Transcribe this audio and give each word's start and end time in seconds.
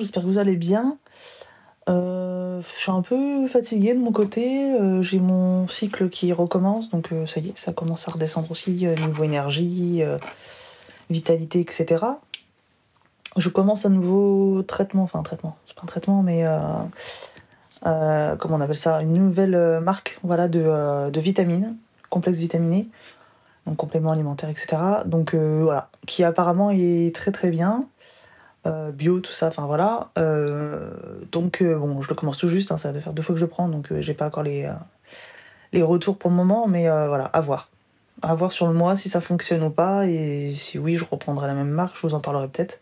j'espère 0.00 0.22
que 0.22 0.28
vous 0.28 0.38
allez 0.38 0.56
bien. 0.56 0.96
Euh, 1.88 2.60
je 2.62 2.80
suis 2.80 2.90
un 2.90 3.02
peu 3.02 3.46
fatiguée 3.46 3.94
de 3.94 3.98
mon 3.98 4.12
côté. 4.12 4.72
euh, 4.72 5.02
J'ai 5.02 5.18
mon 5.18 5.66
cycle 5.68 6.08
qui 6.08 6.32
recommence, 6.32 6.90
donc 6.90 7.12
euh, 7.12 7.26
ça 7.26 7.40
y 7.40 7.48
est, 7.48 7.58
ça 7.58 7.72
commence 7.72 8.06
à 8.08 8.12
redescendre 8.12 8.50
aussi 8.50 8.70
niveau 8.70 9.24
énergie, 9.24 10.02
vitalité, 11.08 11.60
etc. 11.60 12.04
Je 13.36 13.48
commence 13.48 13.86
un 13.86 13.90
nouveau 13.90 14.62
traitement, 14.62 15.04
enfin 15.04 15.20
un 15.20 15.22
traitement, 15.22 15.56
c'est 15.66 15.74
pas 15.74 15.82
un 15.84 15.86
traitement, 15.86 16.22
mais 16.22 16.44
comment 17.82 18.56
on 18.56 18.60
appelle 18.60 18.76
ça, 18.76 19.00
une 19.02 19.12
nouvelle 19.12 19.80
marque, 19.80 20.18
voilà, 20.22 20.48
de, 20.48 21.10
de 21.10 21.20
vitamines, 21.20 21.76
complexe 22.08 22.38
vitaminé, 22.38 22.88
donc 23.66 23.76
complément 23.76 24.10
alimentaire, 24.10 24.48
etc. 24.50 24.76
Donc 25.06 25.34
voilà, 25.34 25.88
qui 26.06 26.24
apparemment 26.24 26.70
est 26.70 27.14
très 27.14 27.30
très 27.32 27.50
bien. 27.50 27.86
Euh, 28.66 28.92
bio, 28.92 29.20
tout 29.20 29.32
ça, 29.32 29.48
enfin 29.48 29.64
voilà. 29.64 30.10
Euh, 30.18 30.90
donc 31.32 31.62
euh, 31.62 31.78
bon, 31.78 32.02
je 32.02 32.10
le 32.10 32.14
commence 32.14 32.36
tout 32.36 32.48
juste, 32.48 32.70
hein, 32.72 32.76
ça 32.76 32.92
va 32.92 33.00
faire 33.00 33.14
deux 33.14 33.22
fois 33.22 33.34
que 33.34 33.40
je 33.40 33.46
prends, 33.46 33.68
donc 33.68 33.88
j'ai 34.00 34.12
pas 34.12 34.26
encore 34.26 34.42
les, 34.42 34.70
les 35.72 35.82
retours 35.82 36.18
pour 36.18 36.30
le 36.30 36.36
moment, 36.36 36.66
mais 36.68 36.84
voilà, 36.84 37.24
à 37.24 37.40
voir. 37.40 37.70
À 38.22 38.34
voir 38.34 38.52
sur 38.52 38.66
le 38.66 38.74
mois 38.74 38.96
si 38.96 39.08
ça 39.08 39.22
fonctionne 39.22 39.62
ou 39.62 39.70
pas, 39.70 40.06
et 40.06 40.52
si 40.52 40.78
oui, 40.78 40.96
je 40.96 41.04
reprendrai 41.10 41.46
la 41.46 41.54
même 41.54 41.70
marque, 41.70 41.96
je 41.96 42.06
vous 42.06 42.14
en 42.14 42.20
parlerai 42.20 42.48
peut-être. 42.48 42.80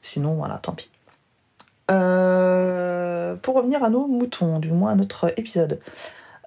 Sinon, 0.00 0.34
voilà, 0.36 0.56
tant 0.56 0.72
pis. 0.72 0.90
Pour 1.88 3.54
revenir 3.54 3.84
à 3.84 3.90
nos 3.90 4.06
moutons, 4.06 4.58
du 4.58 4.70
moins 4.70 4.92
à 4.92 4.94
notre 4.94 5.34
épisode, 5.38 5.80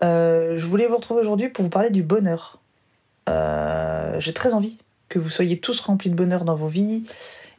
je 0.01 0.65
voulais 0.65 0.87
vous 0.87 0.95
retrouver 0.95 1.21
aujourd'hui 1.21 1.49
pour 1.49 1.63
vous 1.63 1.69
parler 1.69 1.91
du 1.91 2.01
bonheur. 2.01 2.57
J'ai 3.27 4.33
très 4.33 4.55
envie 4.55 4.79
que 5.09 5.19
vous 5.19 5.29
soyez 5.29 5.59
tous 5.59 5.79
remplis 5.79 6.09
de 6.09 6.15
bonheur 6.15 6.43
dans 6.43 6.55
vos 6.55 6.65
vies, 6.67 7.05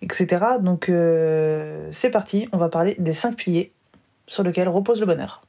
etc. 0.04 0.44
Donc 0.60 0.88
euh, 0.88 1.88
c'est 1.90 2.10
parti, 2.10 2.48
on 2.52 2.58
va 2.58 2.68
parler 2.68 2.94
des 2.98 3.12
cinq 3.12 3.36
piliers 3.36 3.72
sur 4.26 4.42
lesquels 4.42 4.68
repose 4.68 5.00
le 5.00 5.06
bonheur. 5.06 5.42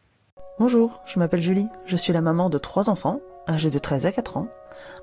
Bonjour, 0.60 1.02
je 1.06 1.20
m'appelle 1.20 1.42
Julie, 1.42 1.68
je 1.86 1.98
suis 1.98 2.14
la 2.14 2.22
maman 2.22 2.50
de 2.50 2.58
trois 2.58 2.90
enfants, 2.90 3.20
âgés 3.48 3.70
de 3.70 3.78
13 3.78 4.06
à 4.06 4.12
4 4.12 4.38
ans, 4.38 4.48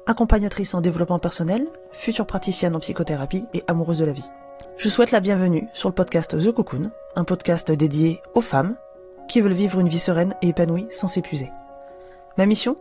accompagnatrice 0.06 0.74
en 0.74 0.80
développement 0.80 1.18
personnel, 1.18 1.66
future 1.90 2.26
praticienne 2.26 2.74
en 2.74 2.80
psychothérapie 2.80 3.44
et 3.52 3.62
amoureuse 3.68 3.98
de 3.98 4.06
la 4.06 4.12
vie. 4.12 4.30
Je 4.78 4.88
souhaite 4.88 5.10
la 5.10 5.20
bienvenue 5.20 5.68
sur 5.74 5.90
le 5.90 5.94
podcast 5.94 6.38
The 6.38 6.52
Cocoon, 6.52 6.90
un 7.16 7.24
podcast 7.24 7.70
dédié 7.70 8.20
aux 8.34 8.40
femmes 8.40 8.76
qui 9.28 9.40
veulent 9.40 9.52
vivre 9.52 9.78
une 9.78 9.88
vie 9.88 9.98
sereine 9.98 10.34
et 10.40 10.48
épanouie 10.48 10.86
sans 10.90 11.06
s'épuiser. 11.06 11.52
Ma 12.38 12.46
mission 12.46 12.78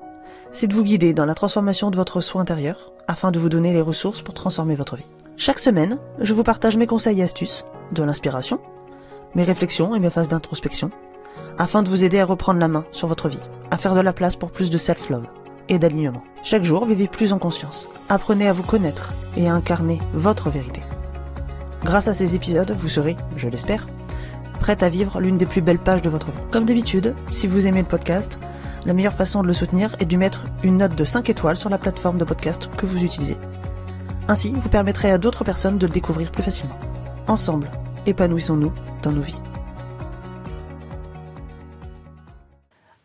C'est 0.51 0.67
de 0.67 0.73
vous 0.73 0.83
guider 0.83 1.13
dans 1.13 1.25
la 1.25 1.35
transformation 1.35 1.91
de 1.91 1.97
votre 1.97 2.21
soi 2.21 2.41
intérieur 2.41 2.93
afin 3.07 3.31
de 3.31 3.39
vous 3.39 3.49
donner 3.49 3.73
les 3.73 3.81
ressources 3.81 4.21
pour 4.21 4.33
transformer 4.33 4.75
votre 4.75 4.95
vie. 4.95 5.11
Chaque 5.43 5.57
semaine, 5.57 5.97
je 6.19 6.35
vous 6.35 6.43
partage 6.43 6.77
mes 6.77 6.85
conseils 6.85 7.19
et 7.19 7.23
astuces, 7.23 7.65
de 7.93 8.03
l'inspiration, 8.03 8.59
mes 9.33 9.41
réflexions 9.41 9.95
et 9.95 9.99
mes 9.99 10.11
phases 10.11 10.29
d'introspection, 10.29 10.91
afin 11.57 11.81
de 11.81 11.89
vous 11.89 12.05
aider 12.05 12.19
à 12.19 12.25
reprendre 12.25 12.59
la 12.59 12.67
main 12.67 12.85
sur 12.91 13.07
votre 13.07 13.27
vie, 13.27 13.49
à 13.71 13.77
faire 13.77 13.95
de 13.95 14.01
la 14.01 14.13
place 14.13 14.35
pour 14.35 14.51
plus 14.51 14.69
de 14.69 14.77
self-love 14.77 15.25
et 15.67 15.79
d'alignement. 15.79 16.21
Chaque 16.43 16.63
jour, 16.63 16.85
vivez 16.85 17.07
plus 17.07 17.33
en 17.33 17.39
conscience. 17.39 17.89
Apprenez 18.07 18.47
à 18.47 18.53
vous 18.53 18.61
connaître 18.61 19.15
et 19.35 19.49
à 19.49 19.55
incarner 19.55 19.97
votre 20.13 20.51
vérité. 20.51 20.83
Grâce 21.83 22.07
à 22.07 22.13
ces 22.13 22.35
épisodes, 22.35 22.75
vous 22.77 22.87
serez, 22.87 23.17
je 23.35 23.49
l'espère, 23.49 23.87
prête 24.59 24.83
à 24.83 24.89
vivre 24.89 25.19
l'une 25.19 25.39
des 25.39 25.47
plus 25.47 25.61
belles 25.61 25.79
pages 25.79 26.03
de 26.03 26.09
votre 26.11 26.29
vie. 26.29 26.45
Comme 26.51 26.65
d'habitude, 26.65 27.15
si 27.31 27.47
vous 27.47 27.65
aimez 27.65 27.81
le 27.81 27.87
podcast, 27.87 28.39
la 28.85 28.93
meilleure 28.93 29.11
façon 29.11 29.41
de 29.41 29.47
le 29.47 29.53
soutenir 29.53 29.95
est 29.99 30.05
de 30.05 30.11
lui 30.11 30.17
mettre 30.17 30.45
une 30.61 30.77
note 30.77 30.95
de 30.95 31.03
5 31.03 31.31
étoiles 31.31 31.57
sur 31.57 31.71
la 31.71 31.79
plateforme 31.79 32.19
de 32.19 32.25
podcast 32.25 32.69
que 32.77 32.85
vous 32.85 33.03
utilisez. 33.03 33.37
Ainsi, 34.27 34.51
vous 34.53 34.69
permettrez 34.69 35.11
à 35.11 35.17
d'autres 35.17 35.43
personnes 35.43 35.77
de 35.77 35.85
le 35.85 35.91
découvrir 35.91 36.31
plus 36.31 36.43
facilement. 36.43 36.77
Ensemble, 37.27 37.69
épanouissons-nous 38.05 38.71
dans 39.03 39.11
nos 39.11 39.21
vies. 39.21 39.41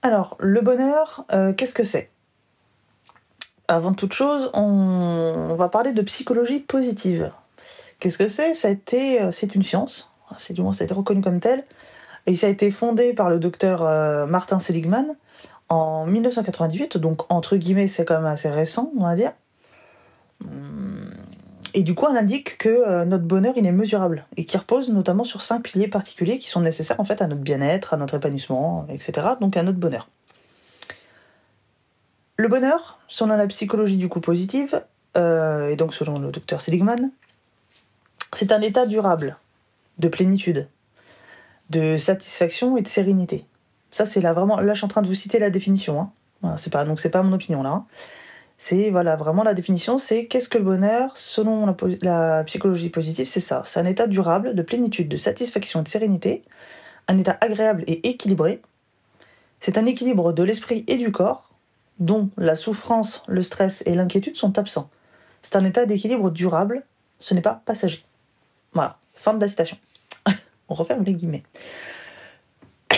Alors, 0.03 0.37
le 0.39 0.61
bonheur, 0.61 1.25
euh, 1.33 1.53
qu'est-ce 1.53 1.75
que 1.75 1.83
c'est? 1.83 2.11
Avant 3.67 3.93
toute 3.93 4.13
chose, 4.13 4.51
on, 4.55 5.55
va 5.59 5.69
parler 5.69 5.93
de 5.93 6.03
psychologie 6.03 6.61
positive. 6.61 7.33
Qu'est-ce 7.99 8.19
que 8.19 8.29
c'est? 8.29 8.53
Euh, 8.53 9.33
c'est 9.33 9.55
une 9.57 9.65
science, 9.65 10.13
c'est 10.37 10.55
du 10.55 10.63
moins 10.63 10.73
ça 10.73 10.85
a 10.85 10.85
été 10.85 10.95
reconnu 10.95 11.23
comme 11.23 11.41
tel, 11.41 11.65
et 12.27 12.37
ça 12.37 12.47
a 12.47 12.51
été 12.51 12.71
fondé 12.71 13.15
par 13.15 13.31
le 13.31 13.41
docteur 13.41 13.83
euh, 13.83 14.27
Martin 14.27 14.61
Seligman 14.61 15.17
en 15.69 16.07
1998, 16.07 16.99
donc 16.99 17.23
entre 17.29 17.57
guillemets 17.57 17.89
c'est 17.89 18.05
quand 18.05 18.15
même 18.15 18.27
assez 18.27 18.49
récent, 18.49 18.93
on 18.97 19.03
va 19.03 19.17
dire. 19.17 19.33
Hum, 20.45 20.96
Et 21.79 21.83
du 21.83 21.95
coup, 21.95 22.07
on 22.07 22.17
indique 22.17 22.57
que 22.57 22.71
euh, 22.71 23.05
notre 23.05 23.25
bonheur 23.25 23.53
il 23.55 23.67
est 23.67 23.71
mesurable 23.71 24.25
et 24.39 24.47
qui 24.47 24.57
repose 24.57 24.89
notamment 24.89 25.25
sur 25.25 25.43
cinq 25.43 25.63
piliers 25.63 25.89
particuliers 25.89 26.39
qui 26.39 26.49
sont 26.49 26.63
nécessaires 26.63 26.99
en 26.99 27.05
fait 27.05 27.21
à 27.21 27.27
notre 27.27 27.43
bien-être, 27.43 27.93
à 27.93 27.99
notre 27.99 28.15
épanouissement, 28.15 28.87
etc. 28.89 29.29
Donc 29.43 29.59
à 29.59 29.63
notre 29.63 29.77
bonheur. 29.77 30.09
Le 32.39 32.49
bonheur, 32.49 32.99
selon 33.09 33.37
la 33.37 33.47
psychologie 33.47 33.99
du 33.99 34.09
coup 34.09 34.21
positive, 34.21 34.83
euh, 35.19 35.69
et 35.69 35.77
donc 35.77 35.93
selon 35.93 36.19
le 36.19 36.31
docteur 36.31 36.63
Seligman, 36.63 37.11
c'est 38.33 38.53
un 38.53 38.63
état 38.63 38.87
durable 38.87 39.37
de 39.99 40.09
plénitude, 40.09 40.69
de 41.69 41.99
satisfaction 41.99 42.79
et 42.79 42.83
de 42.83 42.89
sérénité. 42.89 43.45
Ça, 43.91 44.07
c'est 44.07 44.23
là 44.23 44.33
vraiment. 44.33 44.59
Là, 44.61 44.73
je 44.73 44.79
suis 44.79 44.85
en 44.87 44.89
train 44.89 45.03
de 45.03 45.09
vous 45.09 45.15
citer 45.15 45.39
la 45.39 45.51
définition. 45.51 46.01
Hein. 46.01 46.11
Voilà, 46.41 46.57
c'est 46.57 46.73
pas 46.73 46.87
donc 46.87 47.01
c'est 47.01 47.11
pas 47.11 47.23
mon 47.23 47.35
opinion 47.35 47.63
là. 47.63 47.71
hein. 47.71 47.85
C'est 48.59 48.91
voilà 48.91 49.17
vraiment 49.17 49.43
la 49.43 49.55
définition. 49.55 49.99
C'est 49.99 50.27
qu'est-ce 50.27 50.49
que 50.49 50.59
le 50.59 50.65
bonheur 50.65 51.17
selon 51.17 51.67
la, 51.67 51.75
la 52.03 52.45
psychologie 52.45 52.91
positive 52.91 53.27
C'est 53.27 53.41
ça. 53.41 53.63
C'est 53.65 53.81
un 53.81 53.85
état 53.85 54.07
durable 54.07 54.55
de 54.55 54.63
plénitude, 54.63 55.09
de 55.09 55.17
satisfaction 55.17 55.81
et 55.81 55.83
de 55.83 55.89
sérénité, 55.89 56.43
un 57.09 57.19
état 57.19 57.37
agréable 57.41 57.85
et 57.87 58.09
équilibré. 58.09 58.63
C'est 59.61 59.79
un 59.79 59.87
équilibre 59.87 60.33
de 60.33 60.43
l'esprit 60.43 60.85
et 60.87 60.97
du 60.97 61.13
corps, 61.13 61.51
dont 61.99 62.31
la 62.37 62.55
souffrance, 62.55 63.23
le 63.27 63.43
stress 63.43 63.83
et 63.87 63.95
l'inquiétude 63.95 64.37
sont 64.37 64.59
absents. 64.59 64.91
C'est 65.43 65.57
un 65.57 65.65
état 65.65 65.87
d'équilibre 65.87 66.31
durable. 66.31 66.85
Ce 67.21 67.35
n'est 67.35 67.43
pas 67.43 67.63
passager. 67.65 68.05
Voilà. 68.73 68.99
Fin 69.15 69.33
de 69.33 69.41
la 69.41 69.49
citation. 69.49 69.79
On 70.69 70.75
referme 70.75 71.05
les 71.05 71.15
guillemets. 71.15 71.45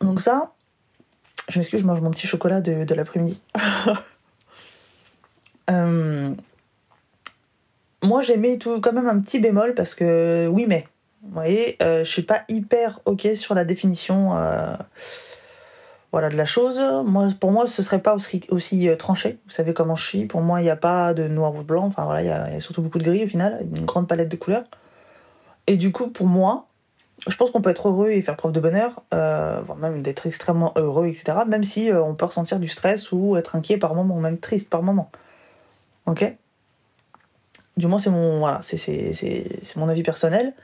Donc 0.00 0.20
ça, 0.20 0.52
je 1.48 1.58
m'excuse, 1.58 1.80
je 1.80 1.86
mange 1.86 2.00
mon 2.00 2.10
petit 2.10 2.26
chocolat 2.26 2.60
de, 2.60 2.84
de 2.84 2.94
l'après-midi. 2.94 3.42
Euh, 5.70 6.34
moi, 8.02 8.20
j'aimais 8.20 8.58
tout 8.58 8.82
quand 8.82 8.92
même 8.92 9.08
un 9.08 9.18
petit 9.18 9.38
bémol 9.38 9.72
parce 9.72 9.94
que 9.94 10.46
oui, 10.52 10.66
mais 10.68 10.84
vous 11.22 11.32
voyez, 11.32 11.78
euh, 11.82 12.04
je 12.04 12.10
suis 12.10 12.22
pas 12.22 12.42
hyper 12.50 13.00
ok 13.06 13.28
sur 13.34 13.54
la 13.54 13.64
définition 13.64 14.36
euh, 14.36 14.76
voilà, 16.12 16.28
de 16.28 16.36
la 16.36 16.44
chose. 16.44 16.78
Moi, 17.06 17.28
pour 17.40 17.50
moi, 17.50 17.66
ce 17.66 17.82
serait 17.82 18.00
pas 18.00 18.14
aussi, 18.14 18.88
euh, 18.88 18.96
tranché. 18.96 19.38
Vous 19.46 19.52
savez 19.52 19.72
comment 19.72 19.96
je 19.96 20.06
suis. 20.06 20.26
Pour 20.26 20.42
moi, 20.42 20.60
il 20.60 20.64
n'y 20.64 20.70
a 20.70 20.76
pas 20.76 21.14
de 21.14 21.28
noir 21.28 21.54
ou 21.54 21.58
de 21.58 21.62
blanc. 21.62 21.86
Enfin 21.86 22.04
voilà, 22.04 22.22
il 22.22 22.26
y 22.26 22.56
a 22.56 22.60
surtout 22.60 22.82
beaucoup 22.82 22.98
de 22.98 23.04
gris 23.04 23.24
au 23.24 23.26
final, 23.26 23.66
une 23.74 23.86
grande 23.86 24.06
palette 24.06 24.28
de 24.28 24.36
couleurs. 24.36 24.64
Et 25.66 25.78
du 25.78 25.92
coup, 25.92 26.10
pour 26.10 26.26
moi, 26.26 26.66
je 27.26 27.36
pense 27.36 27.50
qu'on 27.50 27.62
peut 27.62 27.70
être 27.70 27.88
heureux 27.88 28.10
et 28.10 28.20
faire 28.22 28.36
preuve 28.36 28.52
de 28.52 28.60
bonheur, 28.60 29.02
euh, 29.14 29.60
voire 29.64 29.78
même 29.78 30.02
d'être 30.02 30.26
extrêmement 30.26 30.72
heureux, 30.76 31.06
etc. 31.06 31.38
Même 31.46 31.64
si 31.64 31.90
euh, 31.90 32.02
on 32.02 32.14
peut 32.14 32.26
ressentir 32.26 32.58
du 32.58 32.68
stress 32.68 33.12
ou 33.12 33.36
être 33.36 33.56
inquiet 33.56 33.78
par 33.78 33.94
moment, 33.94 34.16
ou 34.16 34.20
même 34.20 34.38
triste 34.38 34.68
par 34.68 34.82
moment. 34.82 35.10
Ok? 36.06 36.34
Du 37.76 37.86
moins, 37.86 37.98
c'est 37.98 38.10
mon, 38.10 38.40
voilà, 38.40 38.60
mon 39.76 39.88
avis 39.88 40.02
personnel. 40.02 40.54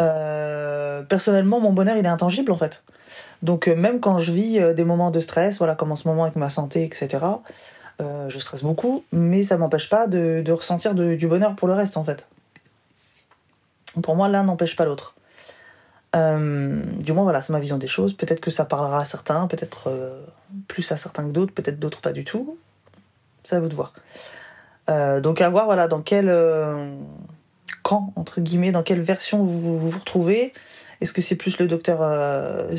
Euh, 0.00 1.02
personnellement, 1.02 1.60
mon 1.60 1.72
bonheur, 1.72 1.96
il 1.96 2.04
est 2.04 2.08
intangible 2.08 2.52
en 2.52 2.56
fait. 2.56 2.82
Donc, 3.42 3.68
même 3.68 4.00
quand 4.00 4.18
je 4.18 4.32
vis 4.32 4.74
des 4.74 4.84
moments 4.84 5.10
de 5.10 5.20
stress, 5.20 5.58
voilà, 5.58 5.74
comme 5.74 5.92
en 5.92 5.96
ce 5.96 6.08
moment 6.08 6.24
avec 6.24 6.36
ma 6.36 6.50
santé, 6.50 6.84
etc., 6.84 7.24
je 8.28 8.36
stresse 8.40 8.64
beaucoup, 8.64 9.04
mais 9.12 9.44
ça 9.44 9.56
m'empêche 9.56 9.88
pas 9.88 10.08
de, 10.08 10.42
de 10.44 10.52
ressentir 10.52 10.92
du 10.96 11.28
bonheur 11.28 11.54
pour 11.54 11.68
le 11.68 11.74
reste 11.74 11.96
en 11.96 12.02
fait. 12.02 12.26
Pour 14.02 14.16
moi, 14.16 14.26
l'un 14.26 14.42
n'empêche 14.42 14.74
pas 14.74 14.84
l'autre. 14.84 15.14
Euh, 16.14 16.82
du 16.98 17.12
moins, 17.12 17.22
voilà, 17.22 17.40
c'est 17.40 17.52
ma 17.52 17.60
vision 17.60 17.78
des 17.78 17.86
choses. 17.86 18.12
Peut-être 18.12 18.40
que 18.40 18.50
ça 18.50 18.64
parlera 18.64 19.00
à 19.00 19.04
certains, 19.04 19.46
peut-être 19.46 19.88
euh, 19.88 20.22
plus 20.68 20.90
à 20.92 20.96
certains 20.96 21.24
que 21.24 21.30
d'autres, 21.30 21.54
peut-être 21.54 21.78
d'autres 21.78 22.00
pas 22.00 22.12
du 22.12 22.24
tout. 22.24 22.58
C'est 23.44 23.56
à 23.56 23.60
vous 23.60 23.68
de 23.68 23.74
voir. 23.74 23.92
Euh, 24.90 25.20
donc, 25.20 25.40
à 25.40 25.48
voir, 25.48 25.64
voilà, 25.64 25.88
dans 25.88 26.02
quel 26.02 26.30
camp, 27.82 28.12
entre 28.16 28.40
guillemets, 28.40 28.72
dans 28.72 28.82
quelle 28.82 29.00
version 29.00 29.44
vous 29.44 29.78
vous, 29.78 29.98
retrouvez. 29.98 30.52
Est-ce 31.00 31.12
que 31.12 31.22
c'est 31.22 31.34
plus 31.34 31.58
le 31.58 31.66
docteur 31.66 31.98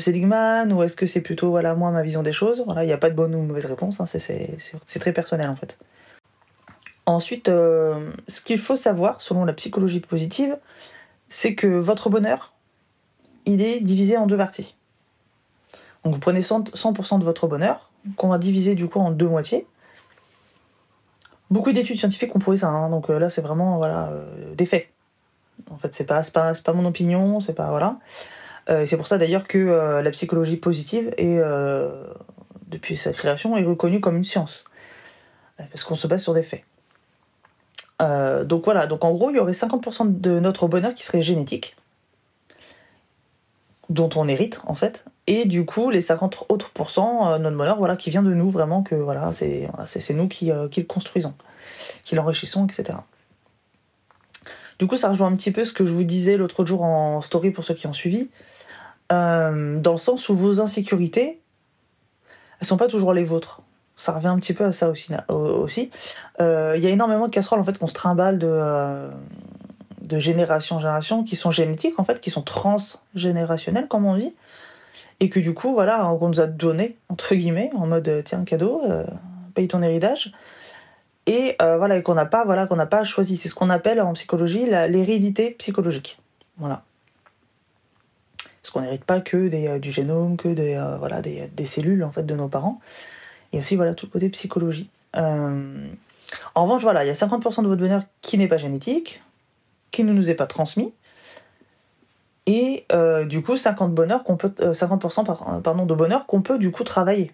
Seligman 0.00 0.72
ou 0.72 0.82
est-ce 0.82 0.96
que 0.96 1.04
c'est 1.04 1.20
plutôt, 1.20 1.50
voilà, 1.50 1.74
moi, 1.74 1.90
ma 1.90 2.02
vision 2.02 2.22
des 2.22 2.32
choses? 2.32 2.62
Voilà, 2.64 2.84
il 2.84 2.86
n'y 2.86 2.92
a 2.92 2.98
pas 2.98 3.10
de 3.10 3.14
bonne 3.14 3.34
ou 3.34 3.42
mauvaise 3.42 3.66
réponse, 3.66 4.00
hein, 4.00 4.06
c'est- 4.06 4.98
très 4.98 5.12
personnel 5.12 5.50
en 5.50 5.56
fait. 5.56 5.76
Ensuite, 7.04 7.48
ce 7.48 8.40
qu'il 8.42 8.58
faut 8.58 8.76
savoir, 8.76 9.20
selon 9.20 9.44
la 9.44 9.52
psychologie 9.52 10.00
positive, 10.00 10.56
c'est 11.28 11.54
que 11.54 11.66
votre 11.66 12.08
bonheur, 12.08 12.53
il 13.46 13.62
est 13.62 13.80
divisé 13.80 14.16
en 14.16 14.26
deux 14.26 14.36
parties. 14.36 14.74
Donc 16.04 16.14
vous 16.14 16.20
prenez 16.20 16.40
100%, 16.40 16.74
100% 16.74 17.18
de 17.18 17.24
votre 17.24 17.46
bonheur, 17.46 17.90
qu'on 18.16 18.28
va 18.28 18.38
diviser 18.38 18.74
du 18.74 18.88
coup 18.88 19.00
en 19.00 19.10
deux 19.10 19.28
moitiés. 19.28 19.66
Beaucoup 21.50 21.72
d'études 21.72 21.96
scientifiques 21.96 22.34
ont 22.34 22.38
prouvé 22.38 22.58
ça, 22.58 22.68
hein, 22.68 22.90
donc 22.90 23.10
euh, 23.10 23.18
là 23.18 23.30
c'est 23.30 23.42
vraiment 23.42 23.76
voilà, 23.76 24.08
euh, 24.08 24.54
des 24.54 24.66
faits. 24.66 24.88
En 25.70 25.76
fait, 25.76 25.94
c'est 25.94 26.04
pas, 26.04 26.22
pas, 26.32 26.52
pas 26.52 26.72
mon 26.72 26.84
opinion, 26.84 27.40
c'est 27.40 27.54
pas. 27.54 27.68
Voilà. 27.70 27.98
Euh, 28.70 28.86
c'est 28.86 28.96
pour 28.96 29.06
ça 29.06 29.18
d'ailleurs 29.18 29.46
que 29.46 30.00
la 30.02 30.10
psychologie 30.10 30.56
positive 30.56 31.14
est, 31.16 31.40
depuis 32.66 32.96
sa 32.96 33.12
création, 33.12 33.56
est 33.56 33.64
reconnue 33.64 34.00
comme 34.00 34.16
une 34.16 34.24
science. 34.24 34.64
Parce 35.56 35.84
qu'on 35.84 35.94
se 35.94 36.06
base 36.06 36.22
sur 36.22 36.34
des 36.34 36.42
faits. 36.42 36.64
donc 38.00 38.64
voilà, 38.64 38.86
donc 38.86 39.04
en 39.04 39.12
gros, 39.12 39.30
il 39.30 39.36
y 39.36 39.38
aurait 39.38 39.52
50% 39.52 40.20
de 40.20 40.40
notre 40.40 40.66
bonheur 40.66 40.92
qui 40.92 41.04
serait 41.04 41.22
génétique, 41.22 41.76
dont 43.90 44.10
on 44.16 44.28
hérite 44.28 44.60
en 44.66 44.74
fait, 44.74 45.04
et 45.26 45.44
du 45.44 45.64
coup 45.64 45.90
les 45.90 46.00
50 46.00 46.46
autres 46.48 46.70
pourcents, 46.70 47.38
notre 47.38 47.56
bonheur, 47.56 47.76
voilà, 47.76 47.96
qui 47.96 48.10
vient 48.10 48.22
de 48.22 48.32
nous 48.32 48.50
vraiment, 48.50 48.82
que 48.82 48.94
voilà, 48.94 49.32
c'est 49.32 49.68
c'est 49.86 50.14
nous 50.14 50.28
qui, 50.28 50.50
qui 50.70 50.80
le 50.80 50.86
construisons, 50.86 51.34
qui 52.02 52.14
l'enrichissons, 52.14 52.66
etc. 52.66 52.98
Du 54.78 54.86
coup, 54.86 54.96
ça 54.96 55.08
rejoint 55.08 55.28
un 55.28 55.36
petit 55.36 55.52
peu 55.52 55.64
ce 55.64 55.72
que 55.72 55.84
je 55.84 55.92
vous 55.92 56.04
disais 56.04 56.36
l'autre 56.36 56.64
jour 56.64 56.82
en 56.82 57.20
story 57.20 57.50
pour 57.50 57.64
ceux 57.64 57.74
qui 57.74 57.86
ont 57.86 57.92
suivi, 57.92 58.28
euh, 59.12 59.78
dans 59.78 59.92
le 59.92 59.98
sens 59.98 60.28
où 60.28 60.34
vos 60.34 60.60
insécurités, 60.60 61.40
elles 62.60 62.66
sont 62.66 62.76
pas 62.76 62.88
toujours 62.88 63.12
les 63.12 63.24
vôtres. 63.24 63.62
Ça 63.96 64.12
revient 64.12 64.28
un 64.28 64.38
petit 64.38 64.54
peu 64.54 64.64
à 64.64 64.72
ça 64.72 64.88
aussi. 64.88 65.12
aussi. 65.28 65.90
Euh, 66.40 66.74
il 66.76 66.82
y 66.82 66.86
a 66.86 66.90
énormément 66.90 67.26
de 67.26 67.30
casseroles 67.30 67.60
en 67.60 67.64
fait 67.64 67.78
qu'on 67.78 67.86
se 67.86 67.94
trimballe 67.94 68.38
de, 68.38 68.48
euh, 68.50 69.08
de 70.06 70.18
génération 70.18 70.76
en 70.76 70.78
génération, 70.78 71.24
qui 71.24 71.36
sont 71.36 71.50
génétiques 71.50 71.98
en 71.98 72.04
fait, 72.04 72.20
qui 72.20 72.30
sont 72.30 72.42
transgénérationnelles 72.42 73.88
comme 73.88 74.06
on 74.06 74.16
dit, 74.16 74.34
et 75.20 75.28
que 75.28 75.40
du 75.40 75.54
coup 75.54 75.72
voilà, 75.72 76.10
on 76.10 76.28
nous 76.28 76.40
a 76.40 76.46
donné 76.46 76.96
entre 77.08 77.34
guillemets 77.34 77.70
en 77.76 77.86
mode 77.86 78.22
tiens 78.24 78.44
cadeau, 78.44 78.82
paye 79.54 79.68
ton 79.68 79.82
héritage 79.82 80.32
et 81.26 81.56
euh, 81.62 81.78
voilà 81.78 82.00
qu'on 82.02 82.14
n'a 82.14 82.26
pas 82.26 82.44
voilà 82.44 82.66
qu'on 82.66 82.76
n'a 82.76 82.86
pas 82.86 83.04
choisi. 83.04 83.36
C'est 83.36 83.48
ce 83.48 83.54
qu'on 83.54 83.70
appelle 83.70 84.00
en 84.00 84.12
psychologie 84.12 84.66
l'hérédité 84.66 85.52
psychologique. 85.52 86.18
Voilà. 86.58 86.82
Parce 88.62 88.70
qu'on 88.70 88.80
n'hérite 88.80 89.04
pas 89.04 89.20
que 89.20 89.48
des, 89.48 89.66
euh, 89.66 89.78
du 89.78 89.90
génome, 89.90 90.36
que 90.36 90.48
des, 90.48 90.74
euh, 90.74 90.96
voilà, 90.96 91.20
des, 91.20 91.48
des, 91.48 91.66
cellules 91.66 92.02
en 92.02 92.10
fait 92.10 92.24
de 92.24 92.34
nos 92.34 92.48
parents. 92.48 92.80
Et 93.52 93.58
aussi 93.58 93.76
voilà 93.76 93.94
tout 93.94 94.06
le 94.06 94.10
côté 94.10 94.28
psychologie. 94.30 94.90
En 96.56 96.64
revanche, 96.64 96.82
voilà, 96.82 97.04
il 97.04 97.06
y 97.06 97.10
a 97.10 97.14
50% 97.14 97.62
de 97.62 97.68
votre 97.68 97.80
bonheur 97.80 98.02
qui 98.20 98.36
n'est 98.38 98.48
pas 98.48 98.56
génétique, 98.56 99.22
qui 99.94 100.04
ne 100.04 100.12
nous 100.12 100.28
est 100.28 100.34
pas 100.34 100.46
transmis. 100.46 100.92
Et 102.46 102.86
du 103.26 103.42
coup, 103.42 103.56
50 103.56 103.94
bonheur 103.94 104.22
qu'on 104.22 104.36
peut, 104.36 104.52
50% 104.58 105.62
pardon, 105.62 105.86
de 105.86 105.94
bonheur 105.94 106.26
qu'on 106.26 106.42
peut 106.42 106.58
du 106.58 106.70
coup 106.70 106.84
travailler. 106.84 107.32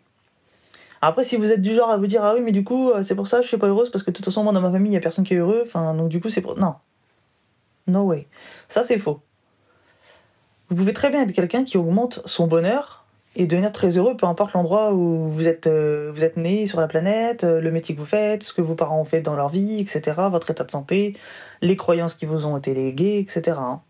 Après, 1.03 1.25
si 1.25 1.37
vous 1.37 1.51
êtes 1.51 1.63
du 1.63 1.75
genre 1.75 1.91
à 1.91 1.97
vous 1.97 2.07
dire 2.07 2.23
ah 2.23 2.35
oui, 2.35 2.41
mais 2.43 2.53
du 2.53 2.63
coup, 2.63 2.91
euh, 2.91 3.03
c'est 3.03 3.15
pour 3.15 3.27
ça 3.27 3.41
je 3.41 3.49
suis 3.49 3.57
pas 3.57 3.69
heureuse 3.69 3.91
parce 3.91 4.05
que 4.05 4.11
de 4.11 4.17
toute 4.17 4.25
façon, 4.25 4.45
moi 4.45 4.53
dans 4.53 4.61
ma 4.61 4.71
famille, 4.71 4.93
il 4.93 4.95
y 4.95 4.99
a 4.99 5.01
personne 5.01 5.25
qui 5.25 5.35
est 5.35 5.39
heureux. 5.39 5.63
Enfin, 5.65 5.95
donc 5.95 6.09
du 6.11 6.21
coup, 6.21 6.29
c'est 6.29 6.43
pour. 6.43 6.59
Non. 6.59 6.75
No 7.87 8.03
way. 8.03 8.29
Ça, 8.69 8.85
c'est 8.85 8.99
faux. 8.99 9.21
Vous 10.69 10.77
pouvez 10.77 10.93
très 10.93 11.11
bien 11.11 11.23
être 11.23 11.33
quelqu'un 11.33 11.65
qui 11.65 11.79
augmente 11.79 12.21
son 12.27 12.47
bonheur 12.47 13.05
et 13.37 13.47
devenir 13.47 13.71
très 13.71 13.97
heureux, 13.97 14.17
peu 14.17 14.27
importe 14.27 14.55
l'endroit 14.55 14.93
où 14.93 15.29
vous 15.29 15.47
êtes, 15.47 15.67
euh, 15.67 16.15
êtes 16.17 16.37
né 16.37 16.67
sur 16.67 16.81
la 16.81 16.89
planète, 16.89 17.45
euh, 17.45 17.61
le 17.61 17.71
métier 17.71 17.95
que 17.95 18.01
vous 18.01 18.07
faites, 18.07 18.43
ce 18.43 18.53
que 18.53 18.61
vos 18.61 18.75
parents 18.75 19.01
ont 19.01 19.05
fait 19.05 19.21
dans 19.21 19.37
leur 19.37 19.49
vie, 19.49 19.79
etc., 19.79 20.21
votre 20.31 20.51
état 20.51 20.65
de 20.65 20.71
santé, 20.71 21.17
les 21.63 21.77
croyances 21.77 22.15
qui 22.15 22.27
vous 22.27 22.47
ont 22.47 22.57
été 22.57 22.75
léguées, 22.75 23.19
etc. 23.19 23.57
Hein. 23.61 23.81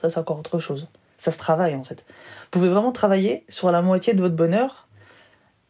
Ça, 0.00 0.10
c'est 0.10 0.18
encore 0.18 0.38
autre 0.38 0.58
chose. 0.58 0.88
Ça 1.16 1.30
se 1.30 1.38
travaille 1.38 1.74
en 1.74 1.84
fait. 1.84 2.04
Vous 2.08 2.50
pouvez 2.50 2.68
vraiment 2.68 2.92
travailler 2.92 3.44
sur 3.48 3.70
la 3.70 3.82
moitié 3.82 4.14
de 4.14 4.20
votre 4.20 4.36
bonheur 4.36 4.88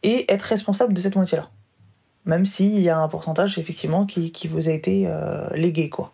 et 0.03 0.31
être 0.31 0.43
responsable 0.43 0.93
de 0.93 0.99
cette 0.99 1.15
moitié-là. 1.15 1.49
Même 2.25 2.45
s'il 2.45 2.79
y 2.79 2.89
a 2.89 2.97
un 2.97 3.07
pourcentage 3.07 3.57
effectivement 3.57 4.05
qui, 4.05 4.31
vous 4.49 4.67
a 4.67 4.71
été 4.71 5.05
euh, 5.07 5.47
légué. 5.55 5.89
quoi. 5.89 6.11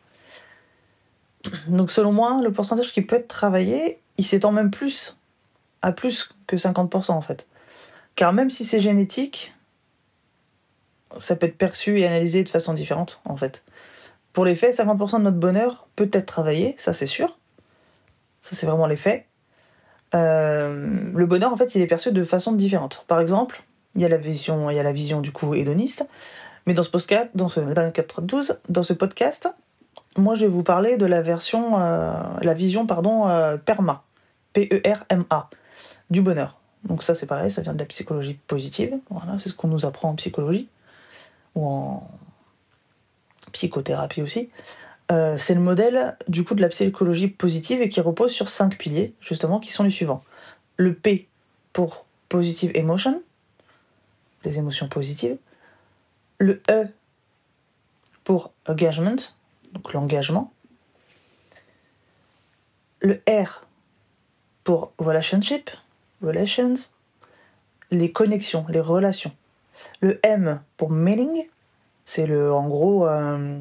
Donc 1.67 1.91
selon 1.91 2.11
moi, 2.11 2.39
le 2.44 2.51
pourcentage 2.51 2.91
qui 2.91 3.01
peut 3.01 3.15
être 3.15 3.27
travaillé, 3.27 4.00
il 4.17 4.25
s'étend 4.25 4.51
même 4.51 4.69
plus, 4.69 5.17
à 5.83 5.91
plus 5.91 6.30
que 6.47 6.56
50% 6.56 7.12
en 7.12 7.21
fait. 7.21 7.45
Car 8.15 8.33
même 8.33 8.50
si 8.50 8.63
c'est 8.63 8.80
génétique, 8.80 9.53
ça 11.19 11.35
peut 11.35 11.45
être 11.45 11.57
perçu 11.57 12.00
et 12.00 12.07
analysé 12.07 12.44
de 12.44 12.50
façon 12.50 12.74
différente 12.74 13.21
en 13.25 13.35
fait. 13.35 13.63
Pour 14.31 14.45
les 14.45 14.56
faits, 14.56 14.75
50% 14.75 15.19
de 15.19 15.24
notre 15.24 15.38
bonheur 15.38 15.88
peut 15.95 16.09
être 16.12 16.25
travaillé, 16.25 16.74
ça 16.77 16.94
c'est 16.94 17.06
sûr. 17.06 17.38
Ça 18.41 18.56
c'est 18.56 18.65
vraiment 18.65 18.88
les 18.88 18.95
faits. 18.95 19.25
Euh, 20.15 21.12
le 21.13 21.25
bonheur 21.25 21.51
en 21.51 21.57
fait 21.57 21.75
il 21.75 21.81
est 21.81 21.88
perçu 21.88 22.12
de 22.12 22.24
façon 22.24 22.53
différente. 22.53 23.03
Par 23.07 23.19
exemple, 23.19 23.63
il 23.95 24.01
y 24.01 24.06
a 24.06 24.09
la 24.09 24.18
vision, 24.18 24.69
il 24.69 24.75
y 24.75 24.79
a 24.79 24.83
la 24.83 24.94
vision 24.94 25.21
du 25.21 25.31
coup 25.31 25.53
hédoniste. 25.53 26.07
Mais 26.65 26.74
dans 26.74 26.83
ce 26.83 26.89
podcast, 26.89 27.29
dans 27.36 27.50
ce, 27.50 27.59
dans 28.69 28.83
ce 28.83 28.94
podcast, 28.94 29.50
moi 30.15 30.36
je 30.36 30.45
vais 30.45 30.51
vous 30.51 30.63
parler 30.63 30.95
de 30.95 31.06
la 31.06 31.21
version, 31.21 31.77
euh, 31.77 32.13
la 32.41 32.53
vision 32.53 32.88
pardon, 32.88 33.27
euh, 33.27 33.57
PERMA, 33.57 34.03
P-E-R-M-A, 34.53 35.50
du 36.09 36.21
bonheur. 36.21 36.57
Donc 36.83 37.03
ça 37.03 37.15
c'est 37.15 37.25
pareil, 37.25 37.51
ça 37.51 37.61
vient 37.61 37.73
de 37.73 37.79
la 37.79 37.85
psychologie 37.85 38.33
positive. 38.33 38.97
Voilà, 39.09 39.39
c'est 39.39 39.50
ce 39.50 39.53
qu'on 39.53 39.67
nous 39.67 39.85
apprend 39.85 40.09
en 40.09 40.15
psychologie 40.15 40.67
ou 41.55 41.67
en 41.67 42.09
psychothérapie 43.51 44.21
aussi. 44.21 44.50
Euh, 45.11 45.38
c'est 45.38 45.53
le 45.53 45.61
modèle 45.61 46.17
du 46.27 46.44
coup 46.44 46.55
de 46.55 46.61
la 46.61 46.69
psychologie 46.69 47.27
positive 47.27 47.81
et 47.81 47.89
qui 47.89 48.01
repose 48.01 48.31
sur 48.31 48.50
cinq 48.50 48.77
piliers 48.77 49.13
justement 49.19 49.59
qui 49.59 49.71
sont 49.71 49.83
les 49.83 49.89
suivants. 49.89 50.23
Le 50.77 50.94
P 50.94 51.27
pour 51.71 52.05
positive 52.29 52.71
emotion, 52.73 53.21
les 54.44 54.59
émotions 54.59 54.88
positives. 54.88 55.38
Le 56.39 56.61
E 56.69 56.88
pour 58.23 58.53
engagement, 58.67 59.15
donc 59.73 59.94
l'engagement. 59.94 60.51
Le 63.00 63.21
R 63.29 63.65
pour 64.63 64.94
relationship, 64.97 65.69
relations, 66.24 66.74
les 67.92 68.12
connexions, 68.12 68.66
les 68.70 68.80
relations. 68.80 69.31
Le 70.02 70.20
M 70.24 70.62
pour 70.78 70.92
meaning, 70.92 71.48
c'est 72.06 72.25
le, 72.25 72.54
en 72.54 72.68
gros, 72.68 73.08
euh, 73.08 73.60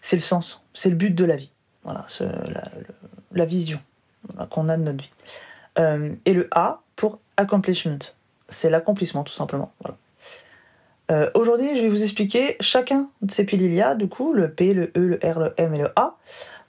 c'est 0.00 0.16
le 0.16 0.22
sens, 0.22 0.64
c'est 0.74 0.90
le 0.90 0.96
but 0.96 1.14
de 1.14 1.24
la 1.24 1.36
vie. 1.36 1.52
Voilà, 1.84 2.06
la, 3.32 3.44
vision 3.44 3.80
qu'on 4.50 4.68
a 4.68 4.76
de 4.76 4.82
notre 4.82 5.02
vie. 5.02 5.10
Euh, 5.78 6.14
et 6.24 6.32
le 6.32 6.48
A 6.52 6.80
pour 6.94 7.18
accomplishment, 7.36 7.98
c'est 8.48 8.70
l'accomplissement 8.70 9.24
tout 9.24 9.32
simplement. 9.32 9.72
Euh, 11.10 11.28
aujourd'hui, 11.34 11.76
je 11.76 11.82
vais 11.82 11.88
vous 11.88 12.02
expliquer 12.02 12.56
chacun 12.60 13.10
de 13.20 13.32
ces 13.32 13.44
piliers, 13.44 13.94
du 13.96 14.08
coup, 14.08 14.32
le 14.32 14.50
P, 14.50 14.72
le 14.74 14.92
E, 14.96 15.00
le 15.00 15.20
R, 15.22 15.40
le 15.40 15.54
M 15.56 15.74
et 15.74 15.78
le 15.78 15.90
A, 15.96 16.16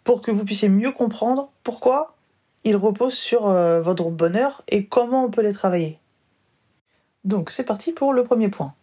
pour 0.04 0.22
que 0.22 0.32
vous 0.32 0.44
puissiez 0.44 0.70
mieux 0.70 0.92
comprendre 0.92 1.50
pourquoi 1.63 2.16
ils 2.63 2.75
reposent 2.75 3.13
sur 3.13 3.48
euh, 3.48 3.82
votre 3.82 4.10
bonheur 4.10 4.63
et 4.70 4.86
comment 4.86 5.25
on 5.25 5.29
peut 5.29 5.41
les 5.41 5.53
travailler. 5.53 6.00
Donc, 7.24 7.50
c'est 7.50 7.63
parti 7.63 7.91
pour 7.91 8.13
le 8.13 8.24
premier 8.24 8.50
point. 8.50 8.74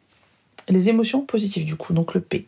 Les 0.68 0.88
émotions 0.88 1.22
positives, 1.22 1.64
du 1.64 1.76
coup, 1.76 1.92
donc 1.92 2.14
le 2.14 2.20
P. 2.20 2.46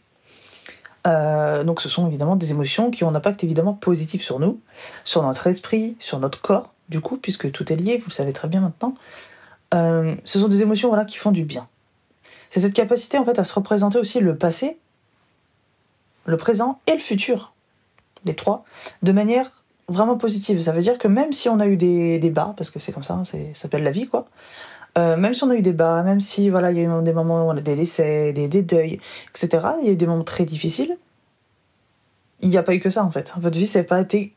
Euh, 1.06 1.64
donc, 1.64 1.80
ce 1.80 1.88
sont 1.88 2.06
évidemment 2.06 2.36
des 2.36 2.50
émotions 2.50 2.90
qui 2.90 3.04
ont 3.04 3.08
un 3.08 3.14
impact 3.14 3.44
évidemment 3.44 3.74
positif 3.74 4.22
sur 4.22 4.38
nous, 4.38 4.60
sur 5.04 5.22
notre 5.22 5.46
esprit, 5.46 5.96
sur 5.98 6.18
notre 6.18 6.40
corps, 6.40 6.72
du 6.88 7.00
coup, 7.00 7.16
puisque 7.16 7.50
tout 7.50 7.72
est 7.72 7.76
lié, 7.76 7.98
vous 7.98 8.08
le 8.08 8.14
savez 8.14 8.32
très 8.32 8.48
bien 8.48 8.60
maintenant. 8.60 8.94
ce 9.72 10.38
sont 10.38 10.48
des 10.48 10.62
émotions 10.62 10.88
voilà, 10.88 11.04
qui 11.04 11.16
font 11.16 11.32
du 11.32 11.44
bien 11.44 11.68
c'est 12.52 12.60
cette 12.60 12.74
capacité 12.74 13.16
en 13.16 13.24
fait 13.24 13.38
à 13.38 13.44
se 13.44 13.54
représenter 13.54 13.96
aussi 13.96 14.20
le 14.20 14.36
passé, 14.36 14.76
le 16.26 16.36
présent 16.36 16.82
et 16.86 16.92
le 16.92 16.98
futur, 16.98 17.54
les 18.26 18.36
trois, 18.36 18.66
de 19.02 19.10
manière 19.10 19.50
vraiment 19.92 20.16
positive. 20.16 20.60
Ça 20.60 20.72
veut 20.72 20.82
dire 20.82 20.98
que 20.98 21.08
même 21.08 21.32
si 21.32 21.48
on 21.48 21.60
a 21.60 21.66
eu 21.66 21.76
des, 21.76 22.30
bas, 22.30 22.54
parce 22.56 22.70
que 22.70 22.80
c'est 22.80 22.92
comme 22.92 23.02
ça, 23.02 23.22
ça 23.24 23.38
s'appelle 23.52 23.82
la 23.82 23.90
vie 23.90 24.08
quoi, 24.08 24.26
euh, 24.98 25.16
même 25.16 25.34
si 25.34 25.44
on 25.44 25.50
a 25.50 25.54
eu 25.54 25.62
des 25.62 25.72
bas, 25.72 26.02
même 26.02 26.20
si 26.20 26.50
voilà, 26.50 26.70
il 26.70 26.78
y 26.78 26.80
a 26.80 26.82
eu 26.84 27.02
des 27.02 27.12
moments 27.12 27.46
où 27.46 27.50
on 27.50 27.56
a 27.56 27.60
des 27.60 27.76
décès, 27.76 28.32
des, 28.32 28.48
deuils, 28.62 29.00
etc., 29.30 29.66
il 29.80 29.86
y 29.86 29.90
a 29.90 29.92
eu 29.92 29.96
des 29.96 30.06
moments 30.06 30.24
très 30.24 30.44
difficiles, 30.44 30.98
il 32.40 32.48
n'y 32.48 32.56
a 32.56 32.62
pas 32.62 32.74
eu 32.74 32.80
que 32.80 32.90
ça 32.90 33.04
en 33.04 33.10
fait. 33.10 33.32
Votre 33.38 33.58
vie, 33.58 33.70
n'a 33.74 33.84
pas 33.84 34.00
été 34.00 34.34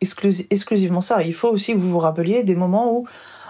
exclusivement 0.51 1.01
ça. 1.01 1.24
Il 1.24 1.33
faut 1.33 1.50
aussi 1.50 1.74
que 1.74 1.79
vous 1.79 1.89
vous 1.89 2.00
rappeliez 2.00 2.43
des 2.43 2.55
moments 2.55 2.93
où 2.93 3.07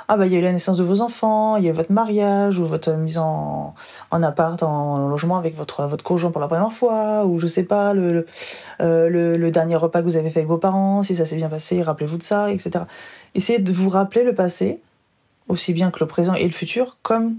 ah 0.08 0.18
bah 0.18 0.26
il 0.26 0.34
y 0.34 0.36
a 0.36 0.40
eu 0.40 0.42
la 0.42 0.52
naissance 0.52 0.78
de 0.78 0.84
vos 0.84 1.02
enfants, 1.02 1.58
il 1.58 1.64
y 1.64 1.68
a 1.68 1.72
eu 1.72 1.74
votre 1.74 1.92
mariage 1.92 2.60
ou 2.60 2.66
votre 2.66 2.92
mise 2.94 3.18
en, 3.18 3.74
en 4.12 4.24
appart, 4.24 4.62
en 4.62 5.08
logement 5.08 5.38
avec 5.38 5.56
votre, 5.56 5.86
votre 5.88 6.04
conjoint 6.04 6.32
pour 6.32 6.42
la 6.42 6.48
première 6.48 6.72
fois, 6.72 7.26
ou 7.26 7.40
je 7.40 7.48
sais 7.48 7.64
pas, 7.64 7.94
le, 7.94 8.26
euh, 8.82 9.10
le, 9.10 9.38
le, 9.38 9.52
dernier 9.52 9.76
repas 9.76 10.02
que 10.02 10.06
vous 10.06 10.18
avez 10.18 10.30
fait 10.30 10.40
avec 10.40 10.50
vos 10.50 10.58
parents, 10.58 11.04
si 11.04 11.16
ça 11.16 11.26
s'est 11.26 11.36
bien 11.36 11.50
passé, 11.50 11.82
rappelez-vous 11.82 12.18
de 12.18 12.24
ça, 12.24 12.52
etc. 12.52 12.86
Essayez 13.34 13.60
de 13.60 13.72
vous 13.72 13.90
rappeler 13.90 14.24
le 14.24 14.36
passé, 14.36 14.80
aussi 15.48 15.74
bien 15.74 15.92
que 15.92 16.00
le 16.00 16.08
présent 16.08 16.36
et 16.36 16.46
le 16.46 16.54
futur, 16.54 16.98
comme 17.02 17.36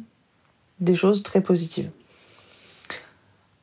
des 0.80 0.94
choses 0.94 1.22
très 1.22 1.40
positives. 1.40 1.90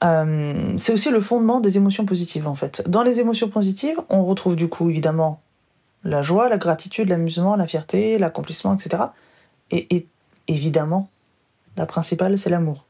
Euh, 0.04 0.74
c'est 0.78 0.92
aussi 0.92 1.12
le 1.12 1.20
fondement 1.20 1.60
des 1.60 1.78
émotions 1.78 2.06
positives 2.06 2.48
en 2.48 2.56
fait. 2.56 2.84
Dans 2.88 3.04
les 3.04 3.20
émotions 3.20 3.48
positives, 3.48 4.00
on 4.10 4.26
retrouve 4.26 4.56
du 4.56 4.68
coup 4.68 4.90
évidemment 4.90 5.43
la 6.04 6.22
joie, 6.22 6.50
la 6.50 6.58
gratitude, 6.58 7.10
l'amusement, 7.10 7.56
la 7.56 7.68
fierté, 7.68 8.18
l'accomplissement, 8.18 8.74
etc. 8.74 9.04
Et, 9.72 10.08
évidemment, 10.48 11.10
la 11.78 11.86
principale, 11.86 12.38
c'est 12.38 12.50
l'amour. 12.50 12.86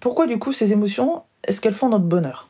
Pourquoi 0.00 0.26
du 0.26 0.38
coup 0.38 0.52
ces 0.52 0.72
émotions, 0.72 1.22
est-ce 1.46 1.60
qu'elles 1.60 1.74
font 1.74 1.88
notre 1.88 2.04
bonheur? 2.04 2.48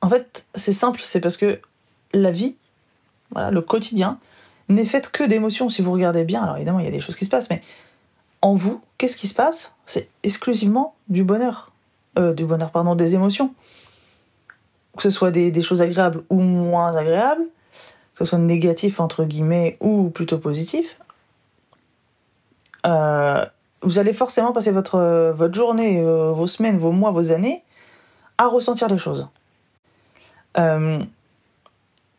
En 0.00 0.08
fait, 0.08 0.46
c'est 0.54 0.72
simple, 0.72 1.00
c'est 1.02 1.20
parce 1.20 1.36
que 1.36 1.60
la 2.12 2.30
vie, 2.30 2.56
voilà, 3.30 3.50
le 3.50 3.60
quotidien, 3.60 4.18
n'est 4.68 4.84
fait 4.84 5.10
que 5.10 5.24
d'émotions. 5.24 5.68
Si 5.68 5.82
vous 5.82 5.92
regardez 5.92 6.24
bien, 6.24 6.42
alors 6.42 6.56
évidemment, 6.56 6.78
il 6.78 6.84
y 6.84 6.88
a 6.88 6.92
des 6.92 7.00
choses 7.00 7.16
qui 7.16 7.24
se 7.24 7.30
passent, 7.30 7.50
mais 7.50 7.62
en 8.40 8.54
vous, 8.54 8.82
qu'est-ce 8.98 9.16
qui 9.16 9.26
se 9.26 9.34
passe? 9.34 9.72
C'est 9.86 10.08
exclusivement 10.22 10.94
du 11.08 11.24
bonheur. 11.24 11.72
Euh, 12.18 12.34
du 12.34 12.44
bonheur, 12.44 12.70
pardon, 12.70 12.94
des 12.94 13.14
émotions. 13.14 13.54
Que 14.96 15.02
ce 15.02 15.10
soit 15.10 15.30
des, 15.30 15.50
des, 15.50 15.62
choses 15.62 15.80
agréables 15.82 16.22
ou 16.28 16.40
moins 16.40 16.96
agréables, 16.96 17.44
que 18.14 18.24
ce 18.24 18.30
soit 18.30 18.38
négatif, 18.38 19.00
entre 19.00 19.24
guillemets, 19.24 19.76
ou 19.80 20.10
plutôt 20.10 20.38
positif. 20.38 20.98
Euh, 22.86 23.44
vous 23.82 23.98
allez 23.98 24.12
forcément 24.12 24.52
passer 24.52 24.70
votre, 24.70 25.34
journée, 25.52 26.00
euh, 26.00 26.32
vos 26.32 26.46
semaines, 26.46 26.78
vos 26.78 26.92
mois, 26.92 27.10
vos 27.10 27.32
années 27.32 27.62
à 28.38 28.46
ressentir 28.46 28.88
les 28.88 28.98
choses. 28.98 29.28
Euh, 30.58 30.98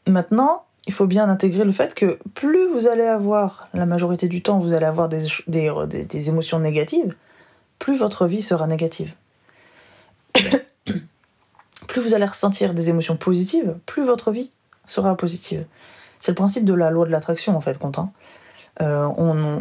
maintenant, 0.07 0.65
il 0.85 0.93
faut 0.93 1.07
bien 1.07 1.29
intégrer 1.29 1.63
le 1.63 1.71
fait 1.71 1.95
que 1.95 2.19
plus 2.33 2.67
vous 2.67 2.87
allez 2.87 3.03
avoir, 3.03 3.69
la 3.73 3.85
majorité 3.85 4.27
du 4.27 4.41
temps, 4.41 4.59
vous 4.59 4.73
allez 4.73 4.85
avoir 4.85 5.07
des, 5.09 5.27
des, 5.47 5.71
des, 6.05 6.29
émotions 6.29 6.59
négatives, 6.59 7.15
plus 7.79 7.97
votre 7.97 8.25
vie 8.25 8.41
sera 8.41 8.67
négative. 8.67 9.13
Plus 11.93 12.01
vous 12.01 12.15
allez 12.15 12.25
ressentir 12.25 12.73
des 12.73 12.89
émotions 12.89 13.15
positives, 13.17 13.77
plus 13.85 14.03
votre 14.03 14.31
vie 14.31 14.49
sera 14.87 15.15
positive. 15.15 15.63
C'est 16.17 16.31
le 16.31 16.35
principe 16.35 16.65
de 16.65 16.73
la 16.73 16.89
loi 16.89 17.05
de 17.05 17.11
l'attraction, 17.11 17.55
en 17.55 17.61
fait, 17.61 17.77
content. 17.77 18.11
Euh, 18.81 19.59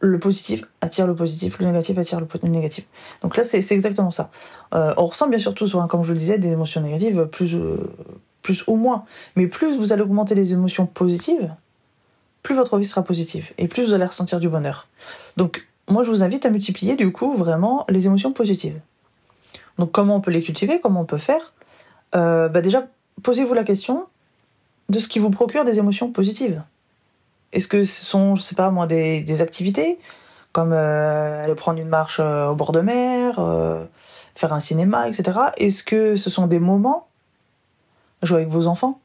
le 0.00 0.18
positif 0.18 0.62
attire 0.82 1.06
le 1.06 1.14
positif, 1.14 1.58
le 1.58 1.64
négatif 1.64 1.96
attire 1.96 2.20
le 2.20 2.48
négatif. 2.50 2.84
Donc 3.22 3.38
là, 3.38 3.44
c'est 3.44 3.66
exactement 3.70 4.10
ça. 4.10 4.30
Euh, 4.74 4.92
on 4.98 5.06
ressent 5.06 5.26
bien 5.26 5.38
sûr 5.38 5.54
tous, 5.54 5.74
hein, 5.74 5.86
comme 5.88 6.04
je 6.04 6.12
le 6.12 6.18
disais, 6.18 6.36
des 6.36 6.52
émotions 6.52 6.82
négatives, 6.82 7.24
plus, 7.24 7.54
euh, 7.54 7.90
plus 8.42 8.62
ou 8.66 8.76
moins. 8.76 9.06
Mais 9.36 9.46
plus 9.46 9.78
vous 9.78 9.94
allez 9.94 10.02
augmenter 10.02 10.34
les 10.34 10.52
émotions 10.52 10.84
positives, 10.84 11.50
plus 12.42 12.54
votre 12.54 12.76
vie 12.76 12.84
sera 12.84 13.02
positive. 13.02 13.52
Et 13.56 13.68
plus 13.68 13.86
vous 13.86 13.94
allez 13.94 14.04
ressentir 14.04 14.38
du 14.38 14.50
bonheur. 14.50 14.86
Donc, 15.38 15.66
moi, 15.88 16.04
je 16.04 16.10
vous 16.10 16.22
invite 16.22 16.44
à 16.44 16.50
multiplier, 16.50 16.94
du 16.94 17.10
coup, 17.10 17.32
vraiment 17.32 17.86
les 17.88 18.04
émotions 18.04 18.34
positives. 18.34 18.78
Donc, 19.78 19.92
comment 19.92 20.16
on 20.16 20.20
peut 20.20 20.30
les 20.30 20.42
cultiver 20.42 20.80
Comment 20.80 21.00
on 21.00 21.04
peut 21.04 21.18
faire 21.18 21.52
euh, 22.14 22.48
bah 22.48 22.60
Déjà, 22.60 22.84
posez-vous 23.22 23.54
la 23.54 23.64
question 23.64 24.06
de 24.88 24.98
ce 24.98 25.08
qui 25.08 25.18
vous 25.18 25.30
procure 25.30 25.64
des 25.64 25.78
émotions 25.78 26.10
positives. 26.10 26.62
Est-ce 27.52 27.68
que 27.68 27.84
ce 27.84 28.04
sont, 28.04 28.36
je 28.36 28.42
sais 28.42 28.54
pas 28.54 28.70
moi, 28.70 28.86
des, 28.86 29.42
activités 29.42 29.98
comme 30.52 30.72
euh, 30.72 31.44
aller 31.44 31.54
prendre 31.56 31.80
une 31.80 31.88
marche 31.88 32.18
euh, 32.20 32.46
au 32.46 32.54
bord 32.54 32.70
de 32.70 32.80
mer, 32.80 33.40
faire 34.36 34.52
un 34.52 34.60
cinéma, 34.60 35.08
etc. 35.08 35.38
Est-ce 35.56 35.82
que 35.82 36.16
ce 36.16 36.30
sont 36.30 36.46
des 36.46 36.60
moments 36.60 37.08
jouer 38.22 38.38
avec 38.38 38.50
vos 38.50 38.66
enfants? 38.66 39.00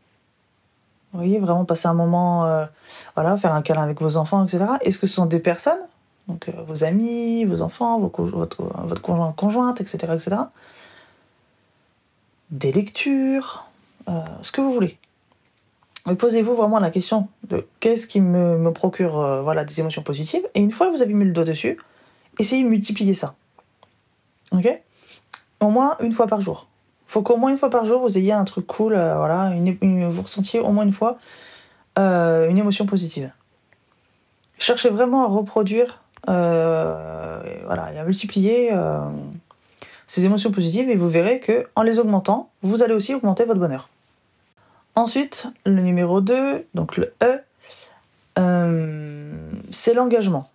Vous 1.11 1.19
voyez, 1.19 1.39
vraiment 1.39 1.65
passer 1.65 1.87
un 1.87 1.95
moment, 1.95 2.67
voilà, 3.15 3.35
faire 3.37 3.53
un 3.53 3.63
câlin 3.63 3.81
avec 3.81 3.99
vos 3.99 4.17
enfants, 4.17 4.45
etc. 4.45 4.65
Est-ce 4.81 4.99
que 4.99 5.07
ce 5.07 5.15
sont 5.15 5.25
des 5.25 5.39
personnes 5.39 5.79
donc 6.29 6.47
euh, 6.47 6.63
vos 6.63 6.83
amis, 6.83 7.43
vos 7.43 7.61
enfants, 7.61 7.99
votre, 7.99 8.23
votre 8.23 9.01
conjoint, 9.01 9.33
conjointe, 9.33 9.81
etc., 9.81 9.97
etc. 10.13 10.35
Des 12.51 12.71
lectures, 12.71 13.65
euh, 14.07 14.21
ce 14.43 14.51
que 14.51 14.61
vous 14.61 14.71
voulez. 14.71 14.97
Mais 16.05 16.15
posez-vous 16.15 16.53
vraiment 16.53 16.79
la 16.79 16.91
question 16.91 17.27
de 17.49 17.67
qu'est-ce 17.79 18.07
qui 18.07 18.21
me, 18.21 18.57
me 18.57 18.71
procure 18.71 19.19
euh, 19.19 19.41
voilà, 19.41 19.65
des 19.65 19.79
émotions 19.79 20.03
positives. 20.03 20.47
Et 20.55 20.61
une 20.61 20.71
fois 20.71 20.87
que 20.87 20.93
vous 20.93 21.01
avez 21.01 21.13
mis 21.13 21.25
le 21.25 21.31
doigt 21.31 21.43
dessus, 21.43 21.77
essayez 22.37 22.63
de 22.63 22.69
multiplier 22.69 23.13
ça. 23.13 23.35
Ok? 24.51 24.67
Au 25.59 25.69
moins 25.69 25.97
une 25.99 26.13
fois 26.13 26.27
par 26.27 26.41
jour. 26.41 26.67
Il 27.07 27.11
faut 27.11 27.21
qu'au 27.23 27.37
moins 27.37 27.51
une 27.51 27.57
fois 27.57 27.71
par 27.71 27.85
jour, 27.85 28.01
vous 28.01 28.17
ayez 28.19 28.33
un 28.33 28.45
truc 28.45 28.67
cool, 28.67 28.93
voilà, 28.93 29.51
une, 29.55 30.09
vous 30.09 30.21
ressentiez 30.21 30.59
au 30.59 30.71
moins 30.71 30.83
une 30.83 30.93
fois 30.93 31.17
une 31.97 32.57
émotion 32.57 32.85
positive. 32.85 33.31
Cherchez 34.59 34.89
vraiment 34.89 35.23
à 35.23 35.27
reproduire, 35.27 36.01
voilà, 36.27 37.93
et 37.93 37.99
à 37.99 38.03
multiplier 38.03 38.73
euh, 38.73 38.99
ces 40.07 40.25
émotions 40.25 40.51
positives 40.51 40.89
et 40.89 40.95
vous 40.95 41.07
verrez 41.07 41.39
que 41.39 41.67
en 41.75 41.83
les 41.83 41.99
augmentant, 41.99 42.49
vous 42.63 42.81
allez 42.81 42.95
aussi 42.95 43.13
augmenter 43.13 43.45
votre 43.45 43.59
bonheur. 43.59 43.89
Ensuite, 44.95 45.47
le 45.65 45.81
numéro 45.81 46.19
2, 46.19 46.65
donc 46.73 46.97
le 46.97 47.13
E, 47.23 47.39
euh, 48.39 49.51
c'est 49.71 49.93
l'engagement. 49.93 50.49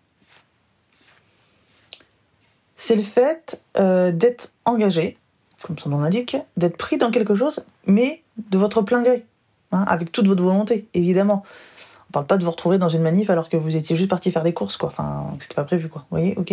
C'est 2.75 2.97
le 2.97 3.05
fait 3.05 3.61
euh, 3.79 4.11
d'être 4.11 4.51
engagé, 4.65 5.17
comme 5.63 5.79
son 5.79 5.91
nom 5.91 6.01
l'indique, 6.01 6.37
d'être 6.57 6.77
pris 6.77 6.99
dans 6.99 7.13
quelque 7.13 7.37
chose, 7.37 7.65
mais 7.87 8.23
de 8.51 8.59
votre 8.59 8.83
plein 8.83 9.03
gré, 9.03 9.25
hein, 9.71 9.85
avec 9.87 10.11
toute 10.11 10.27
votre 10.27 10.43
volonté, 10.43 10.89
évidemment. 10.95 11.45
Parle 12.15 12.27
pas 12.27 12.37
de 12.37 12.45
vous 12.45 12.53
retrouver 12.53 12.79
dans 12.79 12.89
une 12.89 13.03
manif 13.03 13.29
alors 13.29 13.49
que 13.49 13.57
vous 13.57 13.75
étiez 13.75 13.97
juste 13.97 14.09
parti 14.09 14.31
faire 14.31 14.45
des 14.45 14.55
courses, 14.55 14.77
quoi. 14.77 14.89
Enfin, 14.89 15.35
c'était 15.41 15.57
pas 15.57 15.65
prévu, 15.65 15.89
quoi. 15.89 16.03
Vous 16.03 16.17
voyez, 16.17 16.37
ok. 16.39 16.53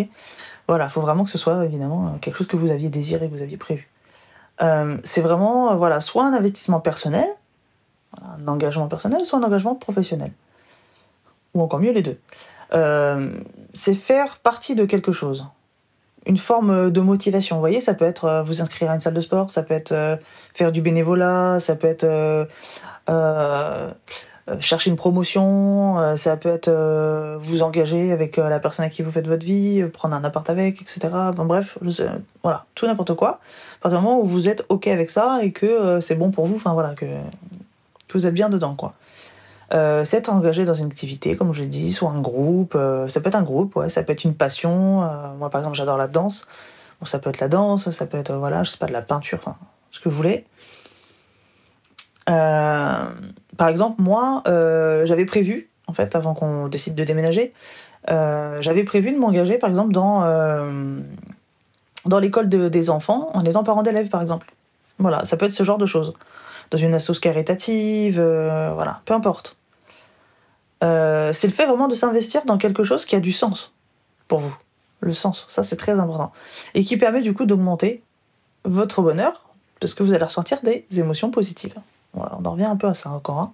Voilà, 0.67 0.85
il 0.85 0.89
faut 0.89 1.01
vraiment 1.01 1.23
que 1.23 1.29
ce 1.29 1.37
soit 1.37 1.63
évidemment 1.63 2.17
quelque 2.19 2.35
chose 2.35 2.47
que 2.47 2.57
vous 2.57 2.71
aviez 2.71 2.89
désiré, 2.89 3.29
que 3.29 3.35
vous 3.35 3.43
aviez 3.43 3.57
prévu. 3.57 3.87
Euh, 4.63 4.97
c'est 5.03 5.21
vraiment, 5.21 5.75
voilà, 5.75 6.01
soit 6.01 6.25
un 6.25 6.33
investissement 6.33 6.79
personnel, 6.79 7.27
un 8.23 8.47
engagement 8.47 8.87
personnel, 8.87 9.23
soit 9.23 9.37
un 9.37 9.43
engagement 9.43 9.75
professionnel. 9.75 10.31
Ou 11.53 11.61
encore 11.61 11.79
mieux 11.79 11.91
les 11.91 12.01
deux. 12.01 12.17
Euh, 12.73 13.31
c'est 13.75 13.93
faire 13.93 14.39
partie 14.39 14.73
de 14.73 14.85
quelque 14.85 15.11
chose. 15.11 15.45
Une 16.25 16.39
forme 16.39 16.89
de 16.89 17.01
motivation. 17.01 17.57
Vous 17.57 17.61
voyez, 17.61 17.81
ça 17.81 17.93
peut 17.93 18.05
être 18.05 18.25
euh, 18.25 18.41
vous 18.41 18.61
inscrire 18.61 18.89
à 18.89 18.95
une 18.95 18.99
salle 18.99 19.13
de 19.13 19.21
sport, 19.21 19.51
ça 19.51 19.61
peut 19.61 19.75
être 19.75 19.91
euh, 19.91 20.17
faire 20.55 20.71
du 20.71 20.81
bénévolat, 20.81 21.59
ça 21.59 21.75
peut 21.75 21.87
être 21.87 22.03
euh, 22.03 22.45
euh, 23.09 23.91
chercher 24.59 24.89
une 24.89 24.95
promotion, 24.95 26.15
ça 26.15 26.35
peut 26.37 26.49
être 26.49 26.71
vous 27.39 27.61
engager 27.63 28.11
avec 28.11 28.37
la 28.37 28.59
personne 28.59 28.85
à 28.85 28.89
qui 28.89 29.01
vous 29.01 29.11
faites 29.11 29.27
votre 29.27 29.45
vie, 29.45 29.83
prendre 29.93 30.15
un 30.15 30.23
appart 30.23 30.49
avec, 30.49 30.81
etc. 30.81 31.09
Bon, 31.35 31.45
bref, 31.45 31.77
voilà, 32.43 32.65
tout 32.75 32.85
n'importe 32.87 33.13
quoi. 33.13 33.39
À 33.79 33.83
partir 33.83 33.99
du 33.99 34.05
moment 34.05 34.19
où 34.19 34.25
vous 34.25 34.49
êtes 34.49 34.65
OK 34.69 34.87
avec 34.87 35.09
ça 35.09 35.39
et 35.43 35.51
que 35.51 35.99
c'est 36.01 36.15
bon 36.15 36.31
pour 36.31 36.45
vous, 36.45 36.55
enfin 36.55 36.73
voilà, 36.73 36.95
que 36.95 37.05
vous 38.13 38.27
êtes 38.27 38.33
bien 38.33 38.49
dedans, 38.49 38.75
quoi. 38.75 38.93
Euh, 39.73 40.03
c'est 40.03 40.17
être 40.17 40.29
engagé 40.29 40.65
dans 40.65 40.73
une 40.73 40.87
activité, 40.87 41.37
comme 41.37 41.53
je 41.53 41.61
l'ai 41.61 41.67
dit, 41.67 41.91
soit 41.91 42.09
un 42.09 42.19
groupe, 42.19 42.73
euh, 42.75 43.07
ça 43.07 43.21
peut 43.21 43.29
être 43.29 43.35
un 43.35 43.43
groupe, 43.43 43.75
ouais, 43.77 43.89
ça 43.89 44.03
peut 44.03 44.11
être 44.11 44.25
une 44.25 44.35
passion. 44.35 45.03
Euh, 45.03 45.33
moi, 45.37 45.49
par 45.49 45.61
exemple, 45.61 45.77
j'adore 45.77 45.97
la 45.97 46.07
danse. 46.07 46.45
Bon, 46.99 47.05
ça 47.05 47.19
peut 47.19 47.29
être 47.29 47.39
la 47.39 47.47
danse, 47.47 47.89
ça 47.89 48.05
peut 48.05 48.17
être, 48.17 48.33
voilà, 48.33 48.63
je 48.63 48.71
sais 48.71 48.77
pas, 48.77 48.87
de 48.87 48.91
la 48.91 49.01
peinture, 49.01 49.39
enfin, 49.41 49.55
ce 49.91 49.99
que 49.99 50.09
vous 50.09 50.15
voulez. 50.15 50.45
Par 52.31 53.67
exemple, 53.67 54.01
moi, 54.01 54.43
j'avais 54.45 55.25
prévu, 55.25 55.69
en 55.87 55.93
fait, 55.93 56.15
avant 56.15 56.33
qu'on 56.33 56.67
décide 56.67 56.95
de 56.95 57.03
déménager, 57.03 57.53
j'avais 58.07 58.83
prévu 58.83 59.11
de 59.11 59.17
m'engager, 59.17 59.57
par 59.57 59.69
exemple, 59.69 59.91
dans, 59.91 60.21
dans 62.05 62.19
l'école 62.19 62.49
de, 62.49 62.69
des 62.69 62.89
enfants, 62.89 63.29
en 63.33 63.45
étant 63.45 63.63
parent 63.63 63.83
d'élèves, 63.83 64.09
par 64.09 64.21
exemple. 64.21 64.53
Voilà, 64.99 65.25
ça 65.25 65.37
peut 65.37 65.45
être 65.45 65.51
ce 65.51 65.63
genre 65.63 65.77
de 65.77 65.85
choses 65.85 66.13
dans 66.71 66.77
une 66.77 66.93
assoce 66.93 67.19
caritative, 67.19 68.19
euh, 68.19 68.71
voilà, 68.73 69.01
peu 69.05 69.13
importe. 69.13 69.57
Euh, 70.83 71.31
c'est 71.33 71.47
le 71.47 71.53
fait 71.53 71.65
vraiment 71.65 71.87
de 71.87 71.95
s'investir 71.95 72.45
dans 72.45 72.57
quelque 72.57 72.83
chose 72.83 73.05
qui 73.05 73.15
a 73.15 73.19
du 73.19 73.31
sens 73.31 73.73
pour 74.27 74.39
vous. 74.39 74.55
Le 75.01 75.13
sens, 75.13 75.45
ça 75.49 75.63
c'est 75.63 75.75
très 75.75 75.99
important. 75.99 76.31
Et 76.73 76.83
qui 76.83 76.97
permet 76.97 77.21
du 77.21 77.33
coup 77.33 77.45
d'augmenter 77.45 78.01
votre 78.63 79.01
bonheur, 79.01 79.49
parce 79.79 79.93
que 79.93 80.01
vous 80.01 80.13
allez 80.13 80.23
ressentir 80.23 80.61
des 80.61 80.85
émotions 80.97 81.29
positives. 81.29 81.75
On 82.13 82.45
en 82.45 82.51
revient 82.51 82.65
un 82.65 82.75
peu 82.75 82.87
à 82.87 82.93
ça 82.93 83.09
encore. 83.09 83.39
Hein. 83.39 83.53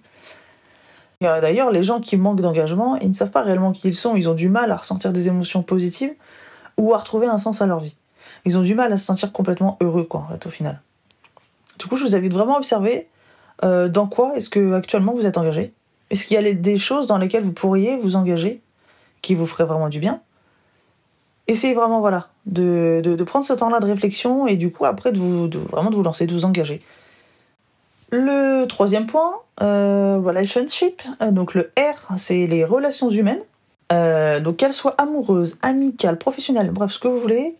D'ailleurs, 1.20 1.70
les 1.70 1.82
gens 1.82 2.00
qui 2.00 2.16
manquent 2.16 2.40
d'engagement, 2.40 2.96
ils 2.96 3.08
ne 3.08 3.14
savent 3.14 3.30
pas 3.30 3.42
réellement 3.42 3.72
qui 3.72 3.88
ils 3.88 3.94
sont. 3.94 4.14
Ils 4.14 4.28
ont 4.28 4.34
du 4.34 4.48
mal 4.48 4.70
à 4.70 4.76
ressentir 4.76 5.12
des 5.12 5.28
émotions 5.28 5.62
positives 5.62 6.14
ou 6.76 6.94
à 6.94 6.98
retrouver 6.98 7.26
un 7.26 7.38
sens 7.38 7.60
à 7.60 7.66
leur 7.66 7.80
vie. 7.80 7.96
Ils 8.44 8.56
ont 8.56 8.62
du 8.62 8.74
mal 8.74 8.92
à 8.92 8.96
se 8.96 9.04
sentir 9.04 9.32
complètement 9.32 9.76
heureux, 9.80 10.04
quoi, 10.04 10.28
au 10.44 10.48
final. 10.50 10.80
Du 11.78 11.86
coup, 11.86 11.96
je 11.96 12.04
vous 12.04 12.14
invite 12.14 12.32
vraiment 12.32 12.54
à 12.54 12.58
observer 12.58 13.08
euh, 13.64 13.88
dans 13.88 14.06
quoi 14.06 14.36
est-ce 14.36 14.48
que 14.48 14.74
actuellement 14.74 15.12
vous 15.12 15.26
êtes 15.26 15.38
engagé. 15.38 15.72
Est-ce 16.10 16.24
qu'il 16.24 16.40
y 16.40 16.46
a 16.46 16.52
des 16.52 16.78
choses 16.78 17.06
dans 17.06 17.18
lesquelles 17.18 17.44
vous 17.44 17.52
pourriez 17.52 17.96
vous 17.96 18.16
engager 18.16 18.62
qui 19.20 19.34
vous 19.34 19.46
feraient 19.46 19.66
vraiment 19.66 19.88
du 19.88 19.98
bien? 19.98 20.20
Essayez 21.48 21.74
vraiment 21.74 22.00
voilà, 22.00 22.28
de, 22.46 23.16
prendre 23.26 23.44
ce 23.44 23.52
temps-là 23.52 23.80
de 23.80 23.86
réflexion 23.86 24.46
et 24.46 24.56
du 24.56 24.70
coup 24.70 24.84
après 24.84 25.12
vous, 25.12 25.48
vraiment 25.70 25.90
de 25.90 25.96
vous 25.96 26.02
lancer, 26.02 26.26
de 26.26 26.32
vous 26.32 26.44
engager. 26.44 26.82
Le 28.10 28.64
troisième 28.66 29.06
point, 29.06 29.42
euh, 29.60 30.18
relationship, 30.24 31.02
donc 31.30 31.54
le 31.54 31.70
R, 31.78 32.16
c'est 32.16 32.46
les 32.46 32.64
relations 32.64 33.10
humaines. 33.10 33.42
Euh, 33.90 34.40
donc 34.40 34.56
qu'elles 34.56 34.74
soient 34.74 34.94
amoureuses, 34.98 35.58
amicales, 35.62 36.18
professionnelles, 36.18 36.70
bref, 36.70 36.92
ce 36.92 36.98
que 36.98 37.08
vous 37.08 37.18
voulez. 37.18 37.56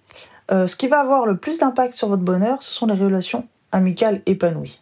Euh, 0.51 0.67
ce 0.67 0.77
qui 0.77 0.89
va 0.89 1.01
avoir 1.01 1.27
le 1.27 1.37
plus 1.37 1.59
d'impact 1.59 1.95
sur 1.95 2.09
votre 2.09 2.23
bonheur, 2.23 2.63
ce 2.63 2.73
sont 2.73 2.87
les 2.87 2.95
relations 2.95 3.47
amicales 3.73 4.23
épanouies. 4.27 4.81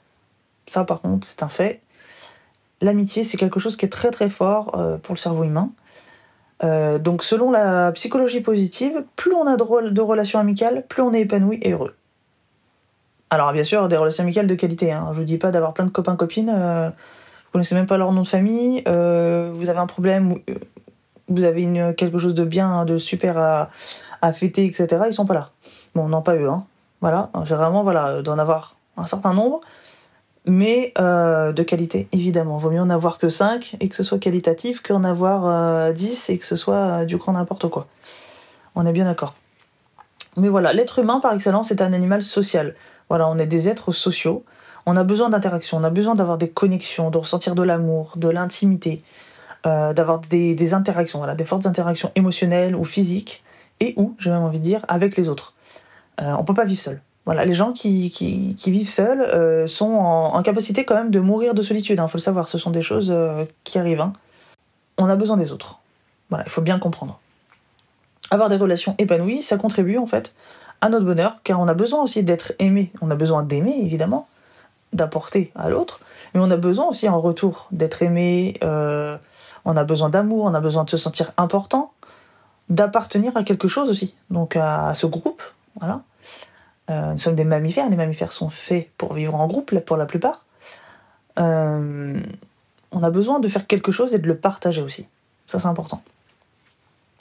Ça, 0.66 0.85
par 0.85 1.00
contre, 1.00 1.26
c'est 1.26 1.42
un 1.42 1.49
fait. 1.49 1.80
L'amitié, 2.80 3.25
c'est 3.25 3.37
quelque 3.37 3.58
chose 3.58 3.76
qui 3.76 3.85
est 3.87 3.90
très 3.90 4.11
très 4.11 4.30
fort 4.30 4.78
euh, 4.78 4.96
pour 4.99 5.14
le 5.14 5.18
cerveau 5.18 5.44
humain. 5.44 5.70
Euh, 6.62 6.99
donc, 6.99 7.23
selon 7.23 7.50
la 7.50 7.90
psychologie 7.92 8.40
positive, 8.40 9.04
plus 9.16 9.35
on 9.35 9.46
a 9.46 9.56
de 9.56 10.00
relations 10.00 10.38
amicales, 10.38 10.85
plus 10.88 11.02
on 11.02 11.12
est 11.12 11.23
épanoui 11.23 11.58
et 11.62 11.73
heureux. 11.73 11.96
Alors, 13.30 13.52
bien 13.52 13.64
sûr, 13.64 13.88
des 13.88 13.97
relations 13.97 14.23
amicales 14.23 14.47
de 14.47 14.54
qualité. 14.54 14.92
Hein. 14.92 15.09
Je 15.12 15.18
vous 15.18 15.25
dis 15.25 15.38
pas 15.38 15.50
d'avoir 15.50 15.75
plein 15.75 15.85
de 15.85 15.90
copains-copines. 15.90 16.52
Euh, 16.54 16.88
vous 16.88 17.52
connaissez 17.52 17.75
même 17.75 17.87
pas 17.87 17.97
leur 17.97 18.12
nom 18.12 18.23
de 18.23 18.26
famille. 18.26 18.83
Euh, 18.87 19.50
vous 19.52 19.68
avez 19.68 19.80
un 19.80 19.87
problème. 19.87 20.38
Euh, 20.49 20.54
vous 21.28 21.42
avez 21.42 21.66
quelque 21.97 22.18
chose 22.18 22.35
de 22.35 22.45
bien, 22.45 22.85
de 22.85 22.99
super 22.99 23.37
à, 23.38 24.33
fêter, 24.33 24.64
etc. 24.64 25.02
Ils 25.09 25.12
sont 25.12 25.26
pas 25.26 25.35
là. 25.35 25.50
Bon, 25.95 26.09
non, 26.09 26.23
pas 26.23 26.37
eux. 26.37 26.49
Hein. 26.49 26.64
Voilà. 27.00 27.30
C'est 27.45 27.54
vraiment, 27.54 27.83
voilà, 27.83 28.23
d'en 28.23 28.38
avoir 28.38 28.76
un 28.97 29.06
certain 29.06 29.35
nombre. 29.35 29.61
Mais 30.49 30.92
de 30.97 31.62
qualité, 31.64 32.06
évidemment. 32.12 32.59
Vaut 32.59 32.71
mieux 32.71 32.80
en 32.80 32.90
avoir 32.90 33.18
que 33.18 33.28
5 33.28 33.76
et 33.80 33.88
que 33.88 33.97
ce 33.97 34.04
soit 34.04 34.18
qualitatif 34.18 34.80
qu'en 34.83 35.02
avoir 35.02 35.92
10 35.92 36.30
et 36.30 36.38
que 36.38 36.45
ce 36.45 36.54
soit 36.54 37.04
du 37.04 37.16
grand 37.16 37.33
n'importe 37.33 37.68
quoi. 37.68 37.88
On 38.76 38.87
est 38.87 38.92
bien 38.92 39.06
d'accord. 39.06 39.35
Mais 40.37 40.49
voilà, 40.49 40.73
l'être 40.73 41.00
humain 41.00 41.18
par 41.18 41.33
excellence 41.33 41.73
est 41.73 41.83
un 41.83 41.92
animal 41.92 42.23
social. 42.23 42.76
Voilà, 43.08 43.28
on 43.28 43.38
est 43.38 43.46
des 43.46 43.68
êtres 43.68 43.92
sociaux. 43.92 44.44
On 44.86 44.96
a 44.96 45.04
besoin 45.04 45.28
d'interaction, 45.28 45.78
on 45.78 45.84
a 45.84 45.90
besoin 45.90 46.14
d'avoir 46.14 46.38
des 46.38 46.48
connexions, 46.48 47.10
de 47.10 47.18
ressentir 47.18 47.56
de 47.56 47.62
l'amour, 47.62 48.12
de 48.16 48.28
l'intimité, 48.28 49.02
euh, 49.66 49.92
d'avoir 49.92 50.20
des, 50.20 50.75
interactions, 50.75 51.18
voilà, 51.18 51.34
des 51.34 51.44
fortes 51.44 51.66
interactions 51.66 52.12
émotionnelles 52.14 52.76
ou 52.76 52.84
physiques, 52.84 53.42
et 53.80 53.94
ou, 53.96 54.14
j'ai 54.20 54.30
même 54.30 54.42
envie 54.42 54.60
de 54.60 54.64
dire, 54.64 54.84
avec 54.86 55.16
les 55.16 55.28
autres. 55.28 55.54
Euh, 56.20 56.32
on 56.38 56.44
peut 56.44 56.54
pas 56.54 56.64
vivre 56.64 56.80
seul. 56.80 57.02
Voilà, 57.25 57.44
les 57.44 57.52
gens 57.52 57.72
qui, 57.72 58.10
qui, 58.10 58.70
vivent 58.70 58.88
seuls 58.88 59.20
euh, 59.20 59.66
sont 59.66 59.90
en, 59.90 60.40
capacité 60.42 60.84
quand 60.84 60.94
même 60.94 61.10
de 61.10 61.18
mourir 61.18 61.54
de 61.54 61.62
solitude. 61.62 61.98
Il 61.98 62.00
hein, 62.00 62.06
faut 62.06 62.18
le 62.18 62.22
savoir, 62.22 62.46
ce 62.46 62.56
sont 62.56 62.70
des 62.70 62.82
choses 62.82 63.12
qui 63.64 63.80
arrivent. 63.80 64.00
Hein. 64.00 64.12
On 64.98 65.06
a 65.06 65.16
besoin 65.16 65.36
des 65.36 65.50
autres. 65.50 65.80
Voilà, 66.28 66.44
il 66.46 66.50
faut 66.50 66.62
bien 66.62 66.78
comprendre. 66.78 67.18
Avoir 68.30 68.48
des 68.48 68.56
relations 68.56 68.94
épanouies, 68.98 69.42
ça 69.42 69.56
contribue 69.56 69.98
en 69.98 70.06
fait 70.06 70.32
à 70.80 70.88
notre 70.88 71.04
bonheur, 71.04 71.37
car 71.42 71.61
on 71.61 71.68
a 71.68 71.75
besoin 71.75 72.02
aussi 72.02 72.23
d'être 72.23 72.52
aimé. 72.59 72.92
On 73.00 73.11
a 73.11 73.14
besoin 73.14 73.42
d'aimer, 73.42 73.76
évidemment, 73.83 74.28
d'apporter 74.92 75.52
à 75.54 75.68
l'autre, 75.68 76.00
mais 76.35 76.40
on 76.40 76.50
a 76.50 76.56
besoin 76.56 76.87
aussi 76.87 77.09
en 77.09 77.21
retour 77.21 77.66
d'être 77.71 78.02
aimé, 78.02 78.59
euh, 78.62 79.16
on 79.64 79.76
a 79.76 79.85
besoin 79.85 80.09
d'amour, 80.09 80.45
on 80.45 80.54
a 80.54 80.61
besoin 80.61 80.85
de 80.85 80.90
se 80.90 80.97
sentir 80.97 81.33
important, 81.37 81.92
d'appartenir 82.68 83.37
à 83.37 83.42
quelque 83.42 83.68
chose 83.68 83.90
aussi, 83.90 84.14
donc 84.30 84.56
à, 84.56 84.95
ce 84.95 85.06
groupe. 85.06 85.42
Voilà. 85.78 86.02
Euh, 86.90 87.12
nous 87.12 87.18
sommes 87.18 87.35
des 87.35 87.45
mammifères, 87.45 87.88
les 87.90 87.97
mammifères 87.97 88.33
sont 88.33 88.49
faits 88.49 88.90
pour 88.97 89.14
vivre 89.14 89.35
en 89.35 89.47
groupe 89.47 89.78
pour 89.80 89.97
la 89.97 90.06
plupart. 90.06 90.45
Euh, 91.38 92.18
on 92.92 93.02
a 93.02 93.11
besoin 93.11 93.40
de 93.40 93.49
faire 93.49 93.66
quelque 93.66 93.92
chose 93.92 94.14
et 94.14 94.18
de 94.18 94.26
le 94.26 94.37
partager 94.37 94.83
aussi. 94.83 95.06
Ça, 95.47 95.59
c'est 95.59 95.66
important. 95.66 96.02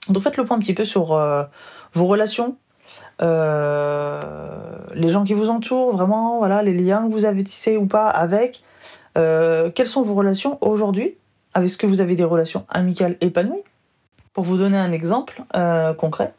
Donc 0.08 0.24
faites 0.24 0.38
le 0.38 0.46
point 0.46 0.56
un 0.56 0.60
petit 0.60 0.76
peu 0.76 0.86
sur 0.86 1.08
vos 1.94 2.06
relations, 2.06 2.56
les 3.20 5.10
gens 5.10 5.24
qui 5.24 5.34
vous 5.34 5.50
entourent, 5.50 5.92
vraiment, 5.92 6.40
voilà, 6.40 6.62
les 6.64 6.74
liens 6.74 7.08
que 7.08 7.12
vous 7.12 7.26
avez 7.26 7.44
tissés 7.44 7.78
ou 7.78 7.86
pas 7.86 8.10
avec. 8.10 8.64
Euh, 9.18 9.72
quelles 9.72 9.88
sont 9.88 10.02
vos 10.02 10.14
relations 10.14 10.58
aujourd'hui 10.62 11.16
Est-ce 11.56 11.78
que 11.78 11.88
vous 11.88 12.02
avez 12.02 12.16
des 12.16 12.24
relations 12.24 12.66
amicales 12.70 13.16
épanouies 13.22 13.64
Pour 14.34 14.44
vous 14.44 14.58
donner 14.58 14.78
un 14.78 14.92
exemple 14.92 15.44
euh, 15.56 15.94
concret, 15.94 16.34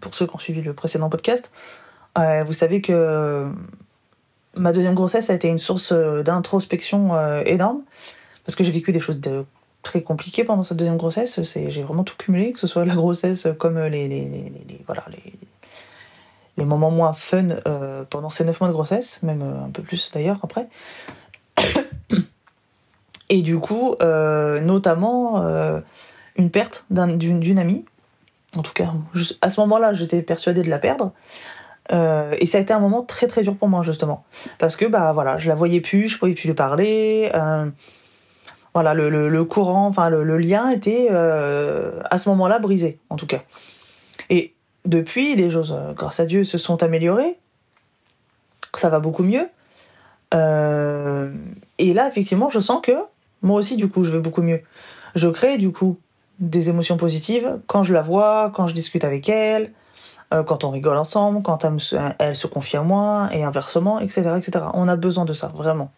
pour 0.00 0.14
ceux 0.14 0.26
qui 0.26 0.34
ont 0.34 0.38
suivi 0.38 0.60
le 0.60 0.72
précédent 0.72 1.08
podcast, 1.08 1.52
vous 2.16 2.52
savez 2.52 2.80
que 2.80 3.48
ma 4.56 4.72
deuxième 4.72 4.94
grossesse 4.94 5.30
a 5.30 5.34
été 5.34 5.46
une 5.46 5.60
source 5.60 5.92
d'introspection 5.92 7.16
énorme 7.44 7.82
parce 8.44 8.56
que 8.56 8.64
j'ai 8.64 8.72
vécu 8.72 8.90
des 8.92 9.00
choses 9.00 9.20
de 9.20 9.44
très 9.86 10.02
compliqué 10.02 10.44
pendant 10.44 10.62
cette 10.62 10.76
deuxième 10.76 10.96
grossesse. 10.96 11.40
J'ai 11.42 11.82
vraiment 11.82 12.04
tout 12.04 12.16
cumulé, 12.16 12.52
que 12.52 12.58
ce 12.60 12.66
soit 12.66 12.84
la 12.84 12.94
grossesse 12.94 13.46
comme 13.58 13.78
les, 13.78 14.08
les, 14.08 14.28
les, 14.28 14.82
voilà, 14.86 15.04
les, 15.10 15.32
les 16.56 16.64
moments 16.64 16.90
moins 16.90 17.12
fun 17.12 17.48
euh, 17.66 18.04
pendant 18.08 18.30
ces 18.30 18.44
neuf 18.44 18.60
mois 18.60 18.68
de 18.68 18.72
grossesse, 18.72 19.20
même 19.22 19.42
euh, 19.42 19.66
un 19.66 19.70
peu 19.70 19.82
plus 19.82 20.10
d'ailleurs 20.12 20.40
après. 20.42 20.68
Et 23.28 23.42
du 23.42 23.58
coup, 23.58 23.94
euh, 24.00 24.60
notamment 24.60 25.44
une 26.36 26.50
perte 26.50 26.84
d'une 26.90 27.58
amie. 27.58 27.84
En 28.56 28.62
tout 28.62 28.72
cas, 28.72 28.92
à 29.40 29.50
ce 29.50 29.60
moment-là, 29.60 29.92
j'étais 29.92 30.22
persuadée 30.22 30.62
de 30.62 30.70
la 30.70 30.78
perdre. 30.78 31.12
et 31.90 32.46
ça 32.46 32.58
a 32.58 32.60
été 32.60 32.72
un 32.72 32.78
moment 32.78 33.02
très 33.02 33.26
très 33.26 33.42
dur 33.42 33.56
pour 33.56 33.68
moi 33.68 33.82
justement 33.82 34.24
parce 34.58 34.74
que 34.76 34.86
bah 34.86 35.12
voilà 35.12 35.38
je 35.38 35.48
la 35.48 35.54
voyais 35.54 35.80
plus 35.80 36.08
je 36.08 36.18
pouvais 36.18 36.34
plus 36.34 36.48
lui 36.48 36.54
parler 36.54 37.30
voilà, 38.76 38.92
le, 38.92 39.44
courant, 39.44 39.86
enfin 39.86 40.10
le, 40.10 40.36
lien 40.36 40.68
était 40.68 41.08
euh, 41.10 41.98
à 42.10 42.18
ce 42.18 42.28
moment-là 42.28 42.58
brisé, 42.58 42.98
en 43.08 43.16
tout 43.16 43.26
cas. 43.26 43.40
Et 44.28 44.52
depuis, 44.84 45.34
les 45.34 45.48
choses, 45.48 45.74
euh, 45.74 45.94
grâce 45.94 46.20
à 46.20 46.26
Dieu, 46.26 46.44
se 46.44 46.58
sont 46.58 46.82
améliorées. 46.82 47.38
Ça 48.74 48.90
va 48.90 48.98
beaucoup 48.98 49.22
mieux. 49.22 49.48
Euh, 50.34 51.32
et 51.78 51.94
là, 51.94 52.06
effectivement, 52.06 52.50
je 52.50 52.60
sens 52.60 52.82
que 52.82 52.92
moi 53.40 53.58
aussi, 53.58 53.76
du 53.76 53.88
coup, 53.88 54.04
je 54.04 54.12
vais 54.12 54.20
beaucoup 54.20 54.42
mieux. 54.42 54.60
Je 55.14 55.28
crée, 55.28 55.56
du 55.56 55.72
coup, 55.72 55.96
des 56.38 56.68
émotions 56.68 56.98
positives 56.98 57.58
quand 57.68 57.82
je 57.82 57.94
la 57.94 58.02
vois, 58.02 58.52
quand 58.54 58.66
je 58.66 58.74
discute 58.74 59.04
avec 59.04 59.26
elle, 59.30 59.72
quand 60.44 60.64
on 60.64 60.70
rigole 60.70 60.98
ensemble, 60.98 61.40
quand 61.40 61.64
elle, 62.18 62.36
se 62.36 62.46
confie 62.46 62.76
à 62.76 62.82
moi, 62.82 63.30
et 63.32 63.42
inversement, 63.42 64.00
etc., 64.00 64.32
etc. 64.36 64.66
On 64.74 64.86
a 64.86 64.96
besoin 64.96 65.24
de 65.24 65.32
ça, 65.32 65.48
vraiment. 65.48 65.92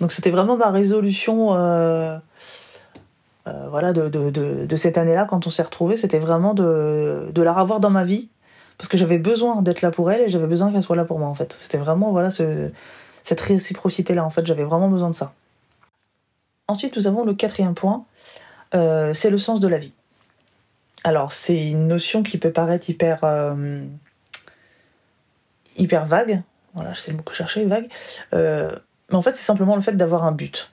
Donc 0.00 0.12
c'était 0.12 0.30
vraiment 0.30 0.56
ma 0.56 0.70
résolution 0.70 1.54
euh, 1.54 2.18
euh, 3.46 3.68
voilà, 3.68 3.92
de, 3.92 4.76
cette 4.76 4.98
année-là, 4.98 5.26
quand 5.28 5.46
on 5.46 5.50
s'est 5.50 5.62
retrouvés, 5.62 5.96
c'était 5.96 6.18
vraiment 6.18 6.54
de, 6.54 7.32
la 7.36 7.52
revoir 7.52 7.80
dans 7.80 7.90
ma 7.90 8.04
vie, 8.04 8.28
parce 8.78 8.88
que 8.88 8.96
j'avais 8.96 9.18
besoin 9.18 9.62
d'être 9.62 9.82
là 9.82 9.90
pour 9.90 10.10
elle 10.10 10.22
et 10.22 10.28
j'avais 10.28 10.46
besoin 10.46 10.72
qu'elle 10.72 10.82
soit 10.82 10.96
là 10.96 11.04
pour 11.04 11.18
moi 11.18 11.28
en 11.28 11.34
fait. 11.34 11.52
C'était 11.58 11.78
vraiment 11.78 12.10
voilà, 12.10 12.30
ce, 12.30 12.70
cette 13.22 13.40
réciprocité-là, 13.40 14.24
en 14.24 14.30
fait, 14.30 14.46
j'avais 14.46 14.64
vraiment 14.64 14.88
besoin 14.88 15.10
de 15.10 15.14
ça. 15.14 15.32
Ensuite, 16.66 16.96
nous 16.96 17.06
avons 17.06 17.24
le 17.24 17.34
quatrième 17.34 17.74
point, 17.74 18.06
euh, 18.74 19.12
c'est 19.12 19.30
le 19.30 19.38
sens 19.38 19.60
de 19.60 19.68
la 19.68 19.78
vie. 19.78 19.92
Alors, 21.04 21.32
c'est 21.32 21.62
une 21.62 21.86
notion 21.86 22.22
qui 22.22 22.38
peut 22.38 22.50
paraître 22.50 22.88
hyper, 22.88 23.20
hyper 25.76 26.06
vague. 26.06 26.42
Voilà, 26.72 26.94
c'est 26.94 27.10
le 27.10 27.18
mot 27.18 27.22
que 27.22 27.32
je 27.32 27.36
cherchais, 27.36 27.66
vague. 27.66 27.90
Mais 29.10 29.16
en 29.16 29.22
fait, 29.22 29.36
c'est 29.36 29.44
simplement 29.44 29.76
le 29.76 29.82
fait 29.82 29.92
d'avoir 29.92 30.24
un 30.24 30.32
but, 30.32 30.70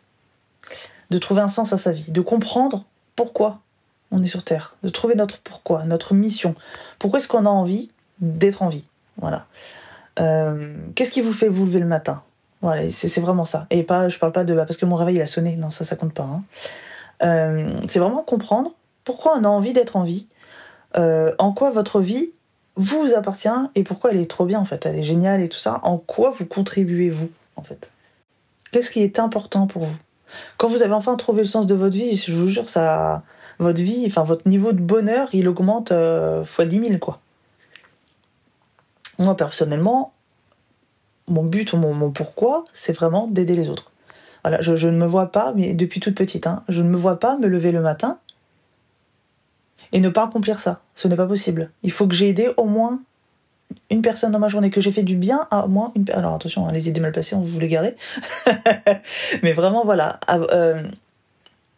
de 1.10 1.18
trouver 1.18 1.42
un 1.42 1.48
sens 1.48 1.74
à 1.74 1.78
sa 1.78 1.92
vie, 1.92 2.12
de 2.12 2.22
comprendre 2.22 2.86
pourquoi 3.16 3.60
on 4.12 4.22
est 4.22 4.28
sur 4.28 4.44
Terre, 4.44 4.76
de 4.84 4.90
trouver 4.90 5.16
notre 5.16 5.40
pourquoi, 5.40 5.86
notre 5.86 6.14
mission. 6.14 6.56
Pourquoi 7.00 7.20
est-ce 7.20 7.28
qu'on 7.28 7.46
a 7.46 7.50
envie 7.50 7.90
d'être 8.20 8.62
en 8.62 8.68
vie? 8.68 8.88
Voilà. 9.18 9.46
Euh, 10.20 10.76
qu'est-ce 10.96 11.12
qui 11.12 11.22
vous 11.22 11.34
fait 11.34 11.48
vous 11.48 11.66
lever 11.66 11.80
le 11.80 11.86
matin? 11.86 12.22
Voilà, 12.62 12.90
c'est 12.92 13.22
vraiment 13.22 13.46
ça. 13.46 13.66
Et 13.72 13.84
pas, 13.84 14.08
je 14.08 14.20
parle 14.20 14.34
pas 14.34 14.44
de 14.44 14.54
bah, 14.54 14.66
parce 14.66 14.78
que 14.78 14.86
mon 14.86 14.96
réveil 14.96 15.16
il 15.16 15.22
a 15.22 15.28
sonné. 15.28 15.56
Non, 15.56 15.72
ça, 15.72 15.84
ça 15.84 15.96
compte 15.96 16.14
pas. 16.14 16.24
Hein. 16.24 16.44
Euh, 17.24 17.80
c'est 17.88 18.00
vraiment 18.00 18.22
comprendre 18.22 18.72
pourquoi 19.04 19.36
on 19.38 19.44
a 19.44 19.48
envie 19.48 19.74
d'être 19.74 19.96
en 19.96 20.04
vie, 20.04 20.28
euh, 20.98 21.34
en 21.40 21.54
quoi 21.54 21.72
votre 21.72 22.02
vie 22.02 22.32
vous 22.76 23.14
appartient 23.16 23.50
et 23.76 23.84
pourquoi 23.84 24.12
elle 24.12 24.18
est 24.18 24.30
trop 24.30 24.46
bien 24.46 24.60
en 24.60 24.66
fait, 24.66 24.86
elle 24.86 24.96
est 24.96 25.04
géniale 25.04 25.42
et 25.42 25.50
tout 25.50 25.58
ça. 25.58 25.80
En 25.84 25.98
quoi 25.98 26.32
vous 26.32 26.46
contribuez 26.46 27.10
vous 27.10 27.30
en 27.56 27.64
fait 27.64 27.92
Qu'est-ce 28.72 28.90
qui 28.90 29.02
est 29.02 29.20
important 29.20 29.68
pour 29.68 29.84
vous? 29.84 29.98
Quand 30.58 30.68
vous 30.68 30.82
avez 30.82 30.94
enfin 30.94 31.16
trouvé 31.16 31.42
le 31.42 31.48
sens 31.48 31.68
de 31.68 31.76
votre 31.76 31.96
vie, 31.96 32.16
je 32.16 32.32
vous 32.32 32.48
jure, 32.48 32.68
ça, 32.68 33.24
votre 33.60 33.82
vie, 33.82 34.06
enfin 34.08 34.24
votre 34.24 34.48
niveau 34.48 34.72
de 34.72 34.80
bonheur, 34.80 35.28
il 35.34 35.48
augmente 35.48 35.92
euh, 35.92 36.46
fois 36.46 36.66
10 36.66 36.84
000, 36.84 36.98
quoi. 37.00 37.20
Moi, 39.20 39.36
personnellement, 39.36 40.14
mon 41.28 41.44
but, 41.44 41.74
mon, 41.74 42.12
pourquoi, 42.12 42.66
c'est 42.74 42.94
vraiment 42.94 43.28
d'aider 43.28 43.56
les 43.56 43.70
autres. 43.70 43.92
Voilà, 44.44 44.60
je, 44.62 44.88
ne 44.88 44.98
me 44.98 45.06
vois 45.06 45.32
pas, 45.32 45.54
mais 45.56 45.76
depuis 45.76 46.00
toute 46.00 46.16
petite, 46.16 46.48
hein, 46.48 46.64
je 46.68 46.82
ne 46.82 46.90
me 46.90 46.98
vois 46.98 47.20
pas 47.20 47.38
me 47.38 47.48
lever 47.48 47.72
le 47.72 47.82
matin 47.82 48.18
et 49.92 50.00
ne 50.00 50.10
pas 50.10 50.24
accomplir 50.24 50.60
ça. 50.60 50.82
Ce 50.96 51.08
n'est 51.08 51.16
pas 51.16 51.28
possible. 51.28 51.70
Il 51.84 51.92
faut 51.92 52.08
que 52.08 52.16
j'ai 52.16 52.30
aidé 52.30 52.52
au 52.58 52.66
moins 52.66 53.02
une 53.90 54.02
personne 54.02 54.32
dans 54.32 54.40
ma 54.40 54.48
journée, 54.48 54.70
que 54.70 54.82
j'ai 54.82 54.92
fait 54.92 55.04
du 55.04 55.16
bien 55.16 55.48
à 55.52 55.68
moins 55.68 55.92
une. 55.96 56.06
Alors 56.12 56.34
attention, 56.34 56.68
hein, 56.68 56.72
les 56.72 56.90
idées 56.90 57.02
mal 57.02 57.12
placées, 57.12 57.36
on 57.36 57.42
vous 57.42 57.60
les 57.60 57.68
garder. 57.68 57.96
Mais 59.44 59.54
vraiment, 59.54 59.84
voilà. 59.86 60.20
Euh, 60.30 60.84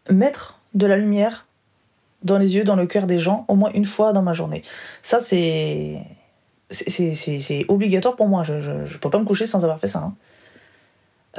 mettre 0.10 0.60
de 0.74 0.86
la 0.88 0.98
lumière 0.98 1.46
dans 2.24 2.38
les 2.38 2.56
yeux, 2.56 2.64
dans 2.64 2.76
le 2.76 2.86
cœur 2.86 3.06
des 3.06 3.20
gens, 3.20 3.46
au 3.48 3.56
moins 3.56 3.70
une 3.74 3.86
fois 3.86 4.14
dans 4.14 4.22
ma 4.22 4.34
journée. 4.34 4.62
Ça, 5.02 5.20
c'est. 5.20 6.02
C'est 6.72 7.66
obligatoire 7.68 8.16
pour 8.16 8.28
moi. 8.28 8.44
Je 8.44 8.54
ne 8.54 8.98
peux 8.98 9.10
pas 9.12 9.20
me 9.20 9.26
coucher 9.26 9.46
sans 9.46 9.64
avoir 9.64 9.80
fait 9.80 9.86
ça. 9.86 10.00
Hein. 10.00 10.16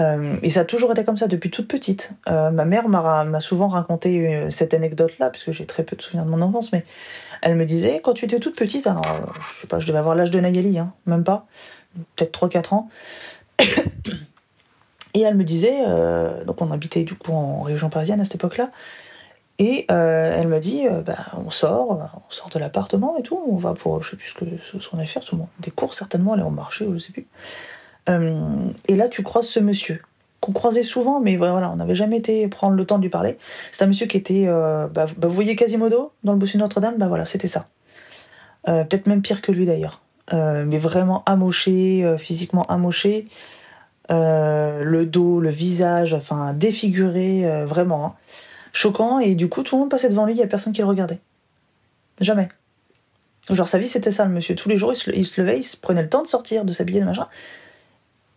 Euh, 0.01 0.37
et 0.43 0.51
ça 0.51 0.61
a 0.61 0.65
toujours 0.65 0.91
été 0.91 1.05
comme 1.05 1.17
ça 1.17 1.29
depuis 1.29 1.51
toute 1.51 1.69
petite. 1.69 2.11
Euh, 2.29 2.51
ma 2.51 2.65
mère 2.65 2.89
m'a 2.89 3.41
souvent 3.41 3.69
raconté 3.69 4.49
cette 4.51 4.75
anecdote-là, 4.75 5.31
puisque 5.31 5.53
j'ai 5.53 5.67
très 5.67 5.85
peu 5.85 5.97
de 5.97 6.03
souvenirs 6.03 6.25
de 6.25 6.31
mon 6.31 6.43
enfance, 6.43 6.73
mais 6.73 6.85
elle 7.43 7.55
me 7.57 7.65
disait, 7.65 8.01
quand 8.03 8.15
tu 8.15 8.25
étais 8.25 8.41
toute 8.41 8.57
petite, 8.57 8.87
alors 8.87 9.05
je 9.41 9.61
sais 9.61 9.67
pas, 9.67 9.79
je 9.79 9.87
devais 9.87 9.99
avoir 9.99 10.15
l'âge 10.15 10.31
de 10.31 10.41
Nayeli, 10.41 10.79
hein, 10.79 10.93
même 11.07 11.25
pas, 11.25 11.47
peut-être 12.17 12.33
3-4 12.47 12.75
ans. 12.75 12.89
Et 15.15 15.21
elle 15.21 15.37
me 15.37 15.45
disait, 15.45 15.85
euh, 15.87 16.45
donc 16.45 16.61
on 16.61 16.73
habitait 16.73 17.05
du 17.05 17.15
coup 17.15 17.33
en 17.33 17.63
région 17.63 17.89
parisienne 17.89 18.21
à 18.21 18.25
cette 18.25 18.35
époque-là, 18.35 18.71
Et 19.61 19.87
euh, 19.91 20.35
elle 20.37 20.49
me 20.49 20.59
dit, 20.59 20.89
euh, 20.89 21.03
bah, 21.03 21.27
on 21.35 21.51
sort, 21.51 22.11
on 22.15 22.33
sort 22.33 22.51
de 22.51 22.59
l'appartement 22.59 23.17
et 23.17 23.23
tout, 23.23 23.41
on 23.47 23.57
va 23.57 23.75
pour, 23.75 24.03
je 24.03 24.11
sais 24.11 24.17
plus 24.17 24.29
ce 24.29 24.89
qu'on 24.89 24.99
allait 24.99 25.07
faire, 25.07 25.23
des 25.61 25.71
cours 25.71 25.95
certainement, 25.95 26.33
aller 26.33 26.43
au 26.43 26.51
marché 26.51 26.85
ou 26.85 26.95
je 26.95 26.99
sais 26.99 27.13
plus. 27.13 27.27
Euh, 28.09 28.69
et 28.88 28.97
là, 28.97 29.09
tu 29.09 29.23
croises 29.23 29.49
ce 29.49 29.61
monsieur 29.61 30.03
qu'on 30.40 30.53
croisait 30.53 30.83
souvent, 30.83 31.21
mais 31.21 31.37
voilà, 31.37 31.71
on 31.71 31.77
n'avait 31.77 31.95
jamais 31.95 32.19
été 32.19 32.47
prendre 32.49 32.77
le 32.77 32.85
temps 32.85 32.99
de 32.99 33.03
lui 33.03 33.09
parler. 33.09 33.38
C'est 33.73 33.83
un 33.83 33.87
monsieur 33.87 34.05
qui 34.05 34.19
était, 34.19 34.45
bah, 34.47 34.88
bah, 34.93 35.07
vous 35.23 35.33
voyez 35.33 35.57
Quasimodo 35.57 36.12
dans 36.23 36.33
le 36.33 36.38
bossu 36.38 36.59
Notre-Dame, 36.59 36.99
bah 36.99 37.09
voilà, 37.09 37.25
c'était 37.25 37.47
ça. 37.47 37.67
Peut-être 38.67 39.07
même 39.07 39.23
pire 39.23 39.40
que 39.40 39.53
lui 39.53 39.64
d'ailleurs, 39.64 40.03
mais 40.31 40.77
vraiment 40.77 41.23
amoché, 41.25 42.14
physiquement 42.19 42.64
amoché. 42.64 43.27
le 44.11 45.05
dos, 45.05 45.40
le 45.40 45.49
visage, 45.49 46.12
enfin 46.12 46.53
défiguré, 46.53 47.64
vraiment. 47.64 48.05
Hein 48.05 48.14
choquant, 48.75 49.21
et 49.21 49.35
du 49.35 49.49
coup, 49.49 49.62
tout 49.62 49.77
le 49.77 49.81
monde 49.81 49.90
passait 49.90 50.11
devant 50.11 50.27
lui, 50.27 50.35
il 50.35 50.37
n'y 50.37 50.43
a 50.43 50.47
personne 50.47 50.73
qui 50.73 50.83
le 50.83 50.87
regardait. 50.87 51.21
Jamais. 52.21 52.49
Genre, 53.49 53.69
sa 53.69 53.79
vie, 53.79 53.87
c'était 53.87 54.11
ça, 54.11 54.25
le 54.25 54.33
monsieur. 54.33 54.55
Tous 54.55 54.69
les 54.69 54.77
jours, 54.77 54.93
il 54.93 55.25
se, 55.25 55.40
levait, 55.40 55.59
il 55.59 55.62
se 55.62 55.77
prenait 55.77 56.03
le 56.03 56.09
temps 56.09 56.23
de 56.23 56.27
sortir, 56.29 56.64
de 56.64 56.73
s'habiller, 56.73 57.01
de 57.01 57.07
machin. 57.07 57.27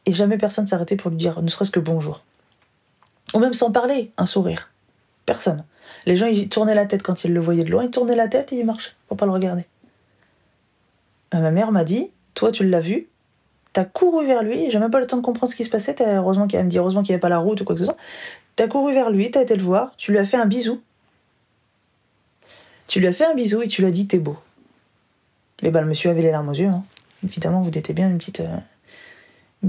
Et 0.08 0.14
jamais 0.14 0.38
personne 0.38 0.66
s'arrêtait 0.66 0.96
pour 0.96 1.12
lui 1.12 1.18
dire 1.18 1.42
ne 1.42 1.50
serait-ce 1.50 1.70
que 1.70 1.82
bonjour. 1.82 2.24
Ou 3.34 3.40
même 3.40 3.54
sans 3.54 3.72
parler, 3.72 4.10
un 4.18 4.26
sourire. 4.26 4.72
Personne. 5.26 5.66
Les 6.06 6.16
gens, 6.16 6.28
ils 6.28 6.48
tournaient 6.48 6.76
la 6.76 6.86
tête 6.86 7.04
quand 7.04 7.26
ils 7.26 7.34
le 7.34 7.42
voyaient 7.42 7.66
de 7.66 7.70
loin, 7.70 7.84
ils 7.84 7.92
tournaient 7.92 8.16
la 8.16 8.30
tête 8.30 8.54
et 8.54 8.60
ils 8.60 8.66
marchaient 8.66 8.94
pour 9.10 9.18
pas 9.18 9.26
le 9.26 9.34
regarder. 9.34 9.66
Euh, 11.34 11.42
ma 11.42 11.52
mère 11.52 11.74
m'a 11.74 11.84
dit 11.84 12.10
Toi, 12.36 12.54
tu 12.54 12.66
l'as 12.66 12.80
vu, 12.80 13.10
t'as 13.74 13.84
couru 13.84 14.26
vers 14.26 14.44
lui, 14.44 14.70
j'ai 14.70 14.80
même 14.80 14.90
pas 14.90 15.02
le 15.02 15.08
temps 15.08 15.18
de 15.18 15.22
comprendre 15.22 15.52
ce 15.52 15.58
qui 15.58 15.66
se 15.66 15.70
passait, 15.70 15.94
heureusement 16.00 16.48
qu'il 16.48 16.64
me 16.64 16.70
dit 16.70 16.78
heureusement 16.78 17.04
qu'il 17.04 17.12
n'y 17.12 17.16
avait 17.16 17.20
pas 17.20 17.30
la 17.30 17.40
route 17.40 17.60
ou 17.60 17.66
quoi 17.66 17.76
que 17.76 17.80
ce 17.80 17.86
soit. 17.86 17.98
T'as 18.56 18.70
couru 18.70 18.94
vers 18.94 19.10
lui, 19.10 19.30
t'as 19.30 19.42
été 19.42 19.58
le 19.58 19.64
voir, 19.64 19.94
tu 19.98 20.14
lui 20.14 20.20
as 20.20 20.26
fait 20.26 20.38
un 20.38 20.46
bisou. 20.46 20.82
Tu 22.88 23.02
lui 23.02 23.08
as 23.08 23.14
fait 23.14 23.26
un 23.26 23.34
bisou 23.34 23.62
et 23.62 23.68
tu 23.68 23.82
lui 23.82 23.90
as 23.90 23.92
dit 23.92 24.08
t'es 24.08 24.20
beau. 24.20 24.38
Et 25.64 25.70
ben 25.70 25.82
le 25.82 25.88
monsieur 25.88 26.10
avait 26.10 26.22
les 26.22 26.32
larmes 26.32 26.48
aux 26.48 26.54
yeux. 26.54 26.68
Hein. 26.70 26.86
Évidemment, 27.26 27.62
vous 27.62 27.78
étiez 27.78 27.94
bien 27.94 28.10
une 28.10 28.18
petite, 28.20 28.40
euh, 28.40 28.58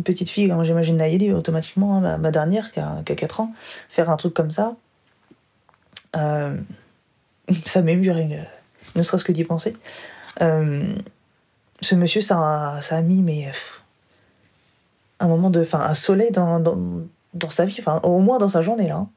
petite 0.03 0.29
fille, 0.29 0.47
moi 0.49 0.65
j'imagine 0.65 0.97
Naïdi 0.97 1.33
automatiquement, 1.33 1.97
hein, 1.97 2.19
ma, 2.19 2.31
dernière 2.31 2.71
qui 2.73 2.81
a, 2.81 3.03
4 3.05 3.41
ans, 3.41 3.53
faire 3.89 4.11
un 4.11 4.17
truc 4.17 4.35
comme 4.35 4.51
ça. 4.51 4.77
Euh, 6.17 6.57
ça 7.65 7.83
m'émue 7.83 8.11
ne 8.95 9.03
serait-ce 9.03 9.25
que 9.25 9.33
d'y 9.33 9.45
penser. 9.45 9.77
Euh, 10.41 10.95
ce 11.81 11.95
monsieur, 11.95 12.21
ça, 12.21 12.79
a 12.79 13.03
mis 13.03 13.23
mais, 13.23 13.51
un 15.21 15.29
moment 15.29 15.51
de. 15.51 15.61
Enfin, 15.61 15.81
un 15.81 15.95
soleil 15.95 16.31
dans, 16.31 16.61
dans 16.61 17.51
sa 17.51 17.65
vie, 17.65 17.77
enfin 17.79 18.01
au 18.03 18.19
moins 18.21 18.39
dans 18.39 18.49
sa 18.49 18.63
journée 18.63 18.89
là. 18.89 18.97
Hein. 18.97 19.09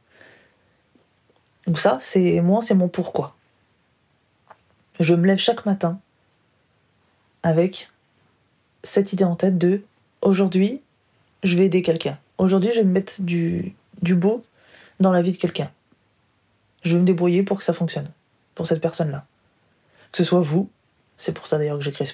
Donc 1.67 1.77
ça, 1.77 1.97
c'est 1.99 2.41
moi, 2.41 2.61
c'est 2.61 2.73
mon 2.73 2.87
pourquoi. 2.87 3.35
Je 4.99 5.13
me 5.13 5.25
lève 5.25 5.37
chaque 5.37 5.65
matin 5.65 5.99
avec 7.43 7.89
cette 8.83 9.13
idée 9.13 9.23
en 9.23 9.35
tête 9.35 9.57
de 9.57 9.83
aujourd'hui, 10.21 10.81
je 11.43 11.57
vais 11.57 11.65
aider 11.65 11.81
quelqu'un. 11.81 12.17
Aujourd'hui, 12.37 12.71
je 12.73 12.79
vais 12.79 12.85
me 12.85 12.91
mettre 12.91 13.21
du, 13.21 13.75
beau 14.01 14.41
dans 14.99 15.11
la 15.11 15.21
vie 15.21 15.31
de 15.31 15.37
quelqu'un. 15.37 15.71
Je 16.83 16.93
vais 16.93 16.99
me 16.99 17.05
débrouiller 17.05 17.43
pour 17.43 17.57
que 17.57 17.63
ça 17.63 17.73
fonctionne, 17.73 18.09
pour 18.55 18.67
cette 18.67 18.81
personne-là. 18.81 19.25
Que 20.11 20.17
ce 20.17 20.23
soit 20.23 20.41
vous, 20.41 20.69
c'est 21.17 21.33
pour 21.33 21.47
ça 21.47 21.57
d'ailleurs 21.57 21.77
que 21.77 21.83
j'ai 21.83 21.91
créé 21.91 22.05
ce, 22.05 22.13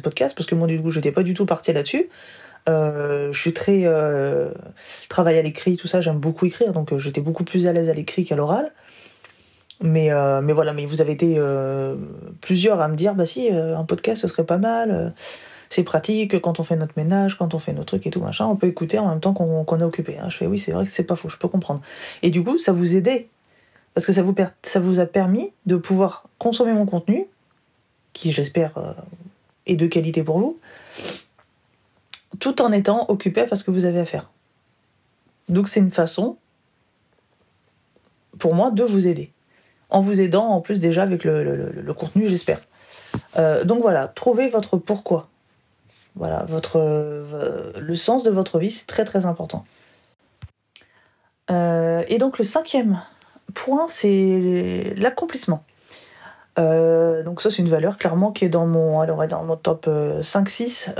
podcast, 0.00 0.36
parce 0.36 0.46
que 0.46 0.54
moi, 0.54 0.66
du 0.66 0.80
coup, 0.80 0.90
je 0.90 0.98
n'étais 0.98 1.12
pas 1.12 1.22
du 1.22 1.34
tout 1.34 1.46
partie 1.46 1.72
là-dessus. 1.72 2.08
Euh, 2.68 3.32
je 3.32 3.38
suis 3.38 3.52
très 3.52 3.82
euh, 3.84 4.52
travail 5.08 5.38
à 5.38 5.42
l'écrit, 5.42 5.76
tout 5.76 5.88
ça. 5.88 6.00
J'aime 6.00 6.18
beaucoup 6.18 6.46
écrire, 6.46 6.72
donc 6.72 6.92
euh, 6.92 6.98
j'étais 6.98 7.20
beaucoup 7.20 7.44
plus 7.44 7.66
à 7.66 7.72
l'aise 7.72 7.88
à 7.88 7.94
l'écrit 7.94 8.24
qu'à 8.24 8.36
l'oral. 8.36 8.72
Mais, 9.80 10.10
mais 10.42 10.52
voilà, 10.52 10.72
mais 10.72 10.86
vous 10.86 11.00
avez 11.00 11.10
été 11.10 11.40
plusieurs 12.40 12.80
à 12.80 12.86
me 12.86 12.94
dire, 12.94 13.16
bah 13.16 13.26
si, 13.26 13.48
un 13.50 13.82
podcast 13.82 14.22
ce 14.22 14.28
serait 14.28 14.44
pas 14.44 14.58
mal. 14.58 15.12
C'est 15.72 15.84
pratique 15.84 16.38
quand 16.42 16.60
on 16.60 16.64
fait 16.64 16.76
notre 16.76 16.92
ménage, 16.98 17.38
quand 17.38 17.54
on 17.54 17.58
fait 17.58 17.72
nos 17.72 17.84
trucs 17.84 18.06
et 18.06 18.10
tout 18.10 18.20
machin, 18.20 18.44
on 18.44 18.56
peut 18.56 18.66
écouter 18.66 18.98
en 18.98 19.08
même 19.08 19.20
temps 19.20 19.32
qu'on 19.32 19.80
est 19.80 19.82
occupé. 19.82 20.18
Hein. 20.18 20.28
Je 20.28 20.36
fais 20.36 20.46
oui, 20.46 20.58
c'est 20.58 20.72
vrai 20.72 20.84
que 20.84 20.90
c'est 20.90 21.04
pas 21.04 21.16
faux, 21.16 21.30
je 21.30 21.38
peux 21.38 21.48
comprendre. 21.48 21.80
Et 22.20 22.30
du 22.30 22.44
coup, 22.44 22.58
ça 22.58 22.72
vous 22.72 22.94
aidait? 22.94 23.28
Parce 23.94 24.06
que 24.06 24.12
ça 24.12 24.20
vous, 24.20 24.34
ça 24.62 24.80
vous 24.80 25.00
a 25.00 25.06
permis 25.06 25.50
de 25.64 25.76
pouvoir 25.76 26.24
consommer 26.38 26.74
mon 26.74 26.84
contenu, 26.84 27.24
qui 28.12 28.32
j'espère 28.32 28.74
est 29.64 29.76
de 29.76 29.86
qualité 29.86 30.22
pour 30.22 30.38
vous, 30.38 30.58
tout 32.38 32.60
en 32.60 32.70
étant 32.70 33.06
occupé 33.08 33.40
à 33.40 33.46
faire 33.46 33.56
ce 33.56 33.64
que 33.64 33.70
vous 33.70 33.86
avez 33.86 34.00
à 34.00 34.04
faire. 34.04 34.30
Donc 35.48 35.68
c'est 35.68 35.80
une 35.80 35.90
façon, 35.90 36.36
pour 38.38 38.54
moi, 38.54 38.70
de 38.70 38.82
vous 38.82 39.08
aider. 39.08 39.32
En 39.88 40.00
vous 40.00 40.20
aidant 40.20 40.48
en 40.48 40.60
plus 40.60 40.78
déjà 40.78 41.04
avec 41.04 41.24
le, 41.24 41.94
contenu, 41.96 42.28
j'espère. 42.28 42.60
Euh, 43.38 43.64
donc 43.64 43.80
voilà, 43.80 44.08
trouvez 44.08 44.50
votre 44.50 44.76
pourquoi. 44.76 45.30
Voilà, 46.14 46.44
votre, 46.48 46.78
euh, 46.78 47.72
le 47.78 47.94
sens 47.96 48.22
de 48.22 48.30
votre 48.30 48.58
vie, 48.58 48.70
c'est 48.70 48.86
très 48.86 49.04
très 49.04 49.26
important. 49.26 49.64
Euh, 51.50 52.02
et 52.08 52.18
donc 52.18 52.38
le 52.38 52.44
cinquième 52.44 53.00
point, 53.54 53.86
c'est 53.88 54.94
l'accomplissement. 54.96 55.64
donc 56.56 57.40
ça, 57.40 57.50
c'est 57.50 57.62
une 57.62 57.68
valeur 57.68 57.96
clairement 57.98 58.32
qui 58.32 58.44
est 58.44 58.48
dans 58.48 58.66
mon, 58.66 59.04
dans 59.06 59.44
mon 59.44 59.56
top 59.56 59.86
5-6 59.86 60.92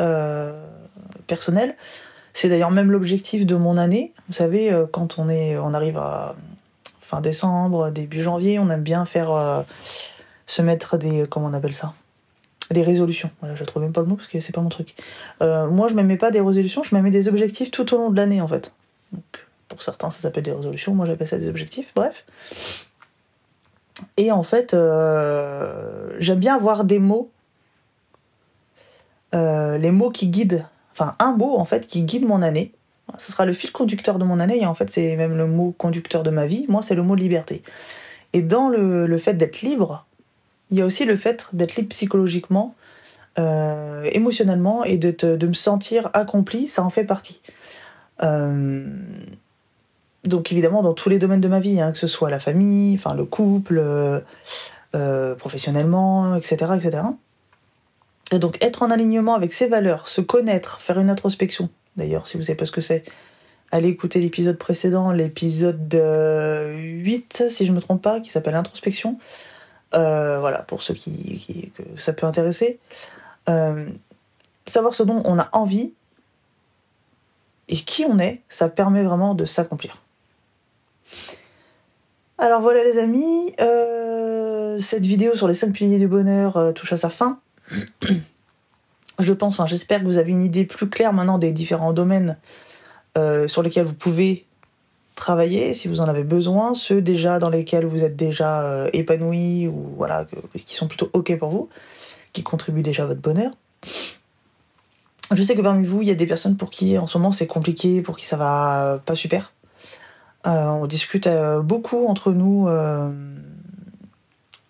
personnel. 1.27 1.77
C'est 2.33 2.49
d'ailleurs 2.49 2.71
même 2.71 2.91
l'objectif 2.91 3.45
de 3.47 3.57
mon 3.57 3.77
année. 3.77 4.13
Vous 4.29 4.35
savez, 4.35 4.73
euh, 4.73 4.87
quand 4.91 5.19
on, 5.19 5.29
est, 5.29 5.57
on 5.59 5.75
arrive 5.75 5.99
à 5.99 6.35
fin 7.01 7.21
décembre, 7.21 7.91
début 7.91 8.23
janvier, 8.23 8.59
on 8.59 8.71
aime 8.71 8.83
bien 8.83 9.05
faire 9.05 9.33
euh, 9.33 9.63
se 10.47 10.63
mettre 10.63 10.97
des. 10.97 11.27
Comment 11.29 11.49
on 11.49 11.53
appelle 11.53 11.75
ça? 11.75 11.93
Des 12.73 12.83
résolutions. 12.83 13.31
Voilà, 13.41 13.55
je 13.55 13.65
trouve 13.65 13.83
même 13.83 13.93
pas 13.93 14.01
le 14.01 14.07
mot 14.07 14.17
parce 14.17 14.29
que 14.29 14.41
c'est 14.41 14.53
pas 14.53 14.61
mon 14.61 14.71
truc. 14.71 14.95
Euh, 15.43 15.69
moi, 15.69 15.89
je 15.89 15.95
me 15.95 16.03
mets 16.03 16.17
pas 16.17 16.31
des 16.31 16.41
résolutions, 16.41 16.83
je 16.83 16.95
me 16.95 17.03
mets 17.03 17.11
des 17.11 17.29
objectifs 17.29 17.71
tout 17.71 17.93
au 17.95 17.99
long 17.99 18.11
de 18.11 18.17
l'année 18.17 18.41
en 18.41 18.49
fait. 18.49 18.73
pour 19.69 19.83
certains, 19.83 20.11
ça 20.11 20.21
s'appelle 20.21 20.45
des 20.45 20.53
résolutions, 20.53 20.95
moi 20.95 21.07
j'appelle 21.07 21.27
ça 21.27 21.39
des 21.39 21.49
objectifs, 21.49 21.93
bref. 21.95 22.25
Et 24.17 24.33
en 24.33 24.43
fait, 24.43 24.73
j'aime 26.19 26.39
bien 26.39 26.57
avoir 26.57 26.85
des 26.85 26.99
mots, 26.99 27.31
les 29.33 29.91
mots 29.91 30.11
qui 30.11 30.29
guident 30.29 30.65
enfin 30.93 31.15
un 31.19 31.33
mot 31.33 31.57
en 31.57 31.65
fait 31.65 31.87
qui 31.87 32.03
guide 32.03 32.25
mon 32.25 32.43
année. 32.43 32.73
Ce 33.19 33.33
sera 33.33 33.45
le 33.45 33.53
fil 33.53 33.73
conducteur 33.73 34.19
de 34.19 34.25
mon 34.25 34.41
année 34.41 34.61
et 34.61 34.67
en 34.67 34.75
fait 34.75 34.91
c'est 34.91 35.17
même 35.17 35.37
le 35.37 35.47
mot 35.47 35.75
conducteur 35.77 36.23
de 36.23 36.31
ma 36.31 36.47
vie. 36.47 36.67
Moi 36.69 36.83
c'est 36.83 36.95
le 36.95 37.03
mot 37.03 37.15
liberté. 37.15 37.63
Et 38.33 38.43
dans 38.43 38.69
le, 38.69 39.19
fait 39.19 39.35
d'être 39.35 39.61
libre, 39.61 40.07
il 40.73 40.79
y 40.79 40.81
a 40.81 40.87
aussi 40.87 41.05
le 41.05 41.17
fait 41.17 41.47
d'être 41.53 41.77
libre 41.77 41.91
psychologiquement, 41.91 42.75
euh, 43.39 44.09
émotionnellement 44.13 44.85
et 44.85 44.97
de, 44.97 45.11
de, 45.11 45.47
me 45.47 45.53
sentir 45.53 46.11
accompli, 46.15 46.67
ça 46.67 46.83
en 46.83 46.89
fait 46.89 47.05
partie. 47.05 47.43
Euh, 48.23 48.87
donc 50.25 50.51
évidemment 50.51 50.83
dans 50.83 50.95
tous 50.95 51.11
les 51.11 51.19
domaines 51.19 51.43
de 51.43 51.49
ma 51.49 51.61
vie, 51.61 51.79
hein, 51.79 51.93
que 51.93 51.99
ce 51.99 52.07
soit 52.07 52.31
la 52.31 52.39
famille, 52.39 52.95
enfin 52.95 53.15
le 53.15 53.27
couple, 53.27 53.79
euh, 54.95 55.35
professionnellement, 55.35 56.37
etc., 56.37 56.73
etc. 56.75 57.03
Et 58.31 58.39
donc 58.39 58.57
être 58.65 58.83
en 58.83 58.91
alignement 58.91 59.35
avec 59.35 59.53
ses 59.53 59.67
valeurs, 59.67 60.09
se 60.09 60.23
connaître, 60.23 60.81
faire 60.81 60.99
une 60.99 61.11
introspection. 61.11 61.69
D'ailleurs, 61.99 62.27
si 62.27 62.39
vous 62.39 62.45
savez 62.45 62.57
pas 62.57 62.65
ce 62.65 62.73
que 62.73 62.81
c'est, 62.81 63.05
allez 63.73 63.89
écouter 63.89 64.21
l'épisode 64.21 64.57
précédent, 64.57 65.13
l'épisode 65.13 65.93
8, 65.95 67.45
si 67.51 67.67
je 67.67 67.73
ne 67.73 67.77
me 67.77 67.83
trompe 67.83 68.01
pas, 68.01 68.21
qui 68.21 68.31
s'appelle 68.31 68.55
Introspection. 68.55 69.19
Euh, 69.95 70.39
voilà, 70.41 70.59
pour 70.63 70.83
ceux 70.83 70.95
qui, 70.95 71.73
que 71.77 71.83
ça 72.01 72.13
peut 72.13 72.27
intéresser. 72.27 72.79
Euh, 73.49 73.87
savoir 74.67 74.95
ce 74.95 75.03
dont 75.03 75.23
on 75.25 75.39
a 75.39 75.49
envie 75.53 75.93
et 77.69 77.77
qui 77.77 78.05
on 78.05 78.19
est, 78.19 78.41
ça 78.49 78.69
permet 78.69 79.03
vraiment 79.03 79.35
de 79.35 79.45
s'accomplir. 79.45 80.01
Alors 82.39 82.61
voilà 82.61 82.83
les 82.83 82.99
amis, 82.99 83.55
euh, 83.61 84.79
cette 84.79 85.07
vidéo 85.07 85.37
sur 85.37 85.47
les 85.47 85.55
5 85.55 85.73
piliers 85.73 85.99
du 85.99 86.09
bonheur 86.09 86.73
touche 86.75 86.93
à 86.93 86.97
sa 86.97 87.11
fin. 87.11 87.39
je 89.19 89.33
pense, 89.33 89.55
enfin 89.55 89.67
j'espère 89.67 90.01
que 90.01 90.07
vous 90.07 90.19
avez 90.19 90.33
une 90.33 90.43
idée 90.43 90.65
plus 90.65 90.89
claire 90.89 91.13
maintenant 91.13 91.39
des 91.39 91.53
différents 91.53 91.93
domaines 91.93 92.37
sur 93.47 93.63
lesquels 93.63 93.85
vous 93.85 93.95
pouvez 93.95 94.47
travailler 95.23 95.73
si 95.73 95.87
vous 95.87 96.01
en 96.01 96.09
avez 96.09 96.25
besoin, 96.25 96.75
ceux 96.75 97.01
déjà 97.01 97.39
dans 97.39 97.49
lesquels 97.49 97.87
vous 97.87 98.03
êtes 98.03 98.17
déjà 98.17 98.63
euh, 98.63 98.91
épanoui 98.93 99.69
ou 99.69 99.95
voilà, 99.97 100.27
qui 100.67 100.75
sont 100.75 100.89
plutôt 100.89 101.11
ok 101.13 101.39
pour 101.39 101.51
vous, 101.51 101.69
qui 102.33 102.43
contribuent 102.43 102.83
déjà 102.83 103.05
à 103.05 103.07
votre 103.07 103.21
bonheur. 103.21 103.53
Je 105.31 105.41
sais 105.45 105.55
que 105.55 105.61
parmi 105.61 105.87
vous, 105.87 106.03
il 106.03 106.09
y 106.09 106.11
a 106.11 106.17
des 106.17 106.27
personnes 106.27 106.57
pour 106.57 106.71
qui 106.71 106.99
en 106.99 107.07
ce 107.07 107.19
moment 107.19 107.31
c'est 107.31 107.47
compliqué, 107.47 108.03
pour 108.03 108.17
qui 108.17 108.27
ça 108.27 108.37
va 108.37 109.01
pas 109.07 109.15
super. 109.15 109.53
Euh, 110.49 110.67
on 110.67 110.89
discute 110.89 111.29
beaucoup 111.63 112.09
entre 112.09 112.33
nous, 112.33 112.67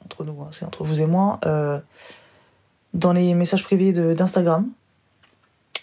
entre 0.04 0.24
nous, 0.24 0.42
hein, 0.42 0.50
c'est 0.50 0.66
entre 0.66 0.84
vous 0.84 1.00
et 1.00 1.06
moi 1.06 1.40
dans 2.92 3.14
les 3.14 3.32
messages 3.32 3.64
privés 3.64 3.92
d'Instagram. 3.92 4.68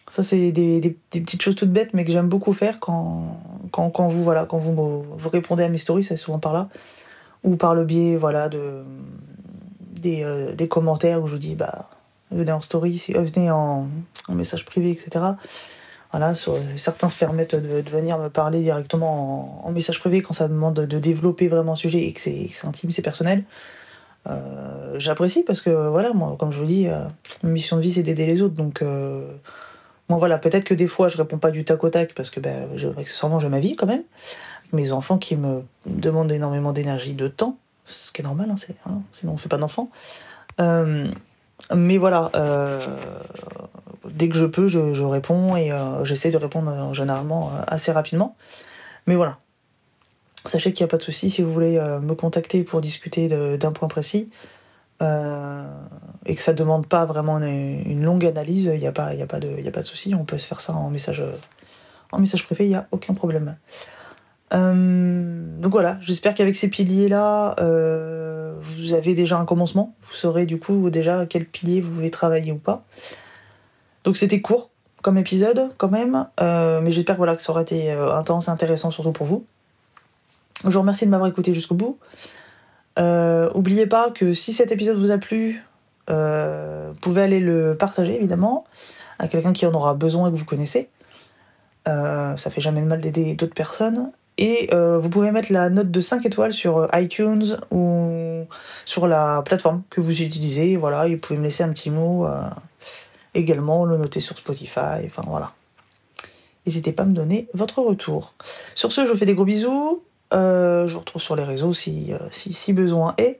Ça, 0.10 0.24
c'est 0.24 0.52
des, 0.52 0.98
petites 1.12 1.42
choses 1.42 1.56
toutes 1.56 1.72
bêtes, 1.72 1.94
mais 1.94 2.04
que 2.04 2.12
j'aime 2.12 2.28
beaucoup 2.28 2.54
faire 2.54 2.80
quand, 2.80 3.38
quand, 3.72 4.08
vous, 4.08 4.24
voilà, 4.24 4.46
quand 4.46 4.58
vous, 4.58 4.74
vous 4.74 5.30
répondez 5.30 5.64
à 5.64 5.70
mes 5.70 5.78
stories, 5.78 6.04
c'est 6.04 6.18
souvent 6.18 6.40
par 6.40 6.52
là. 6.52 6.68
ou 7.44 7.56
par 7.56 7.76
le 7.76 7.86
biais 7.86 8.16
voilà, 8.16 8.50
de, 8.50 8.84
des, 10.00 10.24
euh, 10.24 10.54
des 10.54 10.68
commentaires 10.68 11.22
où 11.22 11.28
je 11.28 11.34
vous 11.34 11.40
dis 11.40 11.54
bah, 11.54 11.90
venez 12.32 12.52
en 12.52 12.62
story, 12.62 13.04
euh, 13.16 13.24
venez 13.24 13.52
en, 13.52 13.88
message 14.30 14.66
privé, 14.66 14.90
etc. 14.92 15.26
Voilà, 16.12 16.34
certains 16.76 17.10
se 17.10 17.18
permettent 17.18 17.54
de, 17.56 17.88
venir 17.88 18.18
me 18.18 18.30
parler 18.30 18.62
directement 18.62 19.64
en, 19.64 19.72
message 19.72 20.00
privé 20.00 20.24
quand 20.24 20.34
ça 20.34 20.48
demande 20.48 20.74
de 20.74 21.00
développer 21.00 21.48
vraiment 21.48 21.74
un 21.74 21.76
sujet 21.76 22.00
et 22.00 22.14
que 22.14 22.20
c'est 22.20 22.50
intime, 22.66 22.92
c'est 22.92 23.04
personnel. 23.04 23.44
Euh, 24.28 24.96
J'apprécie 24.98 25.44
parce 25.44 25.62
que 25.62 25.70
voilà, 25.70 26.14
moi, 26.14 26.36
comme 26.40 26.52
je 26.52 26.60
vous 26.60 26.66
dis, 26.66 26.88
ma 27.44 27.50
mission 27.50 27.78
de 27.78 27.82
vie 27.84 27.92
c'est 27.92 28.02
d'aider 28.02 28.26
les 28.26 28.42
autres. 28.42 28.56
Donc, 28.56 28.84
moi 30.10 30.18
voilà, 30.18 30.40
peut-être 30.40 30.64
que 30.64 30.74
des 30.74 30.88
fois 30.88 31.08
je 31.08 31.18
réponds 31.18 31.38
pas 31.38 31.52
du 31.52 31.64
tac 31.64 31.84
au 31.84 31.90
tac 31.90 32.14
parce 32.16 32.32
que 32.32 32.40
ben, 32.40 32.68
accessoirement 32.98 33.40
j'ai 33.40 33.50
ma 33.50 33.60
vie 33.60 33.76
quand 33.76 33.86
même. 33.86 34.04
Mes 34.74 34.92
enfants 34.92 35.18
qui 35.18 35.36
me 35.36 35.64
demandent 35.86 36.32
énormément 36.32 36.74
d'énergie, 36.74 37.14
de 37.14 37.28
temps, 37.28 37.58
ce 37.86 38.12
qui 38.12 38.22
est 38.22 38.24
normal, 38.24 38.52
hein, 38.52 38.56
hein, 38.88 39.02
sinon 39.14 39.34
on 39.34 39.38
fait 39.38 39.50
pas 39.50 39.58
d'enfants. 39.58 39.90
Euh, 40.60 41.08
mais 41.76 41.98
voilà, 41.98 42.32
euh, 42.36 42.80
dès 44.10 44.30
que 44.30 44.36
je 44.36 44.46
peux, 44.46 44.68
je, 44.68 44.94
je 44.94 45.04
réponds 45.04 45.56
et 45.56 45.72
euh, 45.72 46.04
j'essaie 46.06 46.32
de 46.32 46.38
répondre 46.38 46.94
généralement 46.94 47.52
assez 47.68 47.92
rapidement. 47.92 48.36
Mais 49.06 49.16
voilà, 49.16 49.38
sachez 50.46 50.74
qu'il 50.74 50.84
n'y 50.84 50.90
a 50.90 50.92
pas 50.92 50.98
de 50.98 51.04
souci 51.04 51.30
si 51.30 51.42
vous 51.42 51.54
voulez 51.54 51.80
me 52.02 52.14
contacter 52.14 52.64
pour 52.64 52.82
discuter 52.82 53.28
d'un 53.58 53.72
point 53.72 53.88
précis 53.88 54.30
euh, 55.02 55.64
et 56.26 56.36
que 56.36 56.42
ça 56.42 56.54
demande 56.54 56.88
pas 56.88 57.06
vraiment 57.06 57.38
une, 57.40 58.04
longue 58.04 58.26
analyse, 58.26 58.66
il 58.74 58.80
n'y 58.80 58.88
a, 58.88 58.92
pas, 58.92 59.08
a, 59.08 59.16
de, 59.16 59.68
a 59.68 59.72
pas 59.72 59.82
de 59.82 59.86
souci, 59.86 60.14
on 60.16 60.26
peut 60.26 60.38
se 60.38 60.48
faire 60.48 60.62
ça 60.62 60.74
en 60.74 60.90
message, 60.90 61.24
en 62.12 62.20
message 62.20 62.46
privé, 62.46 62.66
il 62.66 62.70
n'y 62.70 62.76
a 62.76 62.88
aucun 62.92 63.14
problème. 63.14 63.56
Euh, 64.54 65.60
donc 65.60 65.72
voilà, 65.72 65.98
j'espère 66.02 66.34
qu'avec 66.34 66.56
ces 66.56 66.70
piliers-là, 66.70 67.56
euh, 67.60 68.56
vous 68.60 68.94
avez 68.94 69.14
déjà 69.14 69.38
un 69.38 69.46
commencement. 69.46 69.96
Vous 70.08 70.16
saurez 70.16 70.46
du 70.46 70.60
coup 70.60 70.90
déjà 70.90 71.26
quel 71.26 71.46
pilier 71.46 71.82
vous 71.82 71.94
voulez 71.94 72.10
travailler 72.10 72.52
ou 72.52 72.58
pas. 72.58 72.84
Donc 74.04 74.18
c'était 74.18 74.42
court 74.42 74.70
comme 75.02 75.18
épisode 75.18 75.70
quand 75.78 75.90
même, 75.90 76.28
euh, 76.42 76.82
mais 76.82 76.92
j'espère 76.92 77.16
que, 77.16 77.20
voilà, 77.20 77.36
que 77.36 77.42
ça 77.42 77.52
aurait 77.52 77.62
été 77.62 77.92
euh, 77.92 78.14
intense 78.14 78.48
et 78.48 78.52
intéressant 78.52 78.92
surtout 78.92 79.12
pour 79.12 79.28
vous. 79.28 79.46
Je 80.66 80.72
vous 80.72 80.80
remercie 80.80 81.06
de 81.06 81.12
m'avoir 81.12 81.30
écouté 81.30 81.54
jusqu'au 81.54 81.76
bout. 81.76 81.98
Euh, 82.98 83.50
oubliez 83.54 83.86
pas 83.88 84.10
que 84.10 84.34
si 84.34 84.54
cet 84.54 84.72
épisode 84.72 84.98
vous 84.98 85.12
a 85.12 85.18
plu, 85.18 85.64
vous 86.08 86.96
pouvez 87.02 87.22
aller 87.22 87.40
le 87.40 87.76
partager 87.78 88.16
évidemment 88.16 88.66
à 89.20 89.28
quelqu'un 89.28 89.54
qui 89.54 89.68
en 89.68 89.74
aura 89.74 89.94
besoin 89.94 90.30
et 90.30 90.32
que 90.32 90.38
vous 90.38 90.46
connaissez. 90.46 90.90
ça 91.86 92.50
fait 92.50 92.62
jamais 92.62 92.82
de 92.82 92.88
mal 92.88 93.00
d'aider 93.00 93.36
d'autres 93.36 93.54
personnes. 93.54 94.12
Et 94.42 94.70
euh, 94.74 94.98
vous 94.98 95.10
pouvez 95.10 95.32
mettre 95.32 95.52
la 95.52 95.70
note 95.70 95.92
de 95.92 96.00
5 96.00 96.26
étoiles 96.26 96.54
sur 96.54 96.88
iTunes 96.94 97.58
ou 97.72 98.46
sur 98.86 99.06
la 99.06 99.42
plateforme 99.42 99.84
que 99.90 100.00
vous 100.00 100.22
utilisez. 100.22 100.78
Voilà, 100.78 101.10
vous 101.10 101.18
pouvez 101.18 101.38
me 101.38 101.44
laisser 101.44 101.62
un 101.62 101.70
petit 101.74 101.90
mot 101.90 102.26
euh, 102.26 102.40
également, 103.34 103.84
le 103.84 103.98
noter 103.98 104.22
sur 104.22 104.38
Spotify. 104.38 105.04
Enfin 105.04 105.24
voilà. 105.28 105.52
N'hésitez 106.66 106.94
pas 106.94 107.04
à 107.04 107.06
me 107.06 107.12
donner 107.12 107.50
votre 107.54 107.82
retour. 107.82 108.34
Sur 108.76 108.94
ce, 108.94 109.04
je 109.04 109.12
vous 109.12 109.18
fais 109.18 109.26
des 109.26 109.34
gros 109.34 109.44
bisous. 109.44 110.04
Euh, 110.34 110.88
je 110.88 110.94
vous 110.94 111.00
retrouve 111.00 111.22
sur 111.22 111.36
les 111.36 111.44
réseaux 111.44 111.74
si, 111.74 112.12
si, 112.32 112.54
si 112.54 112.74
besoin 112.74 113.16
est. 113.18 113.40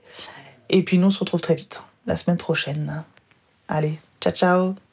Et 0.68 0.82
puis 0.82 0.98
nous, 0.98 1.08
on 1.08 1.10
se 1.10 1.20
retrouve 1.20 1.40
très 1.40 1.54
vite, 1.54 1.82
la 2.06 2.16
semaine 2.16 2.36
prochaine. 2.36 3.04
Allez, 3.68 3.98
ciao 4.20 4.32
ciao 4.32 4.89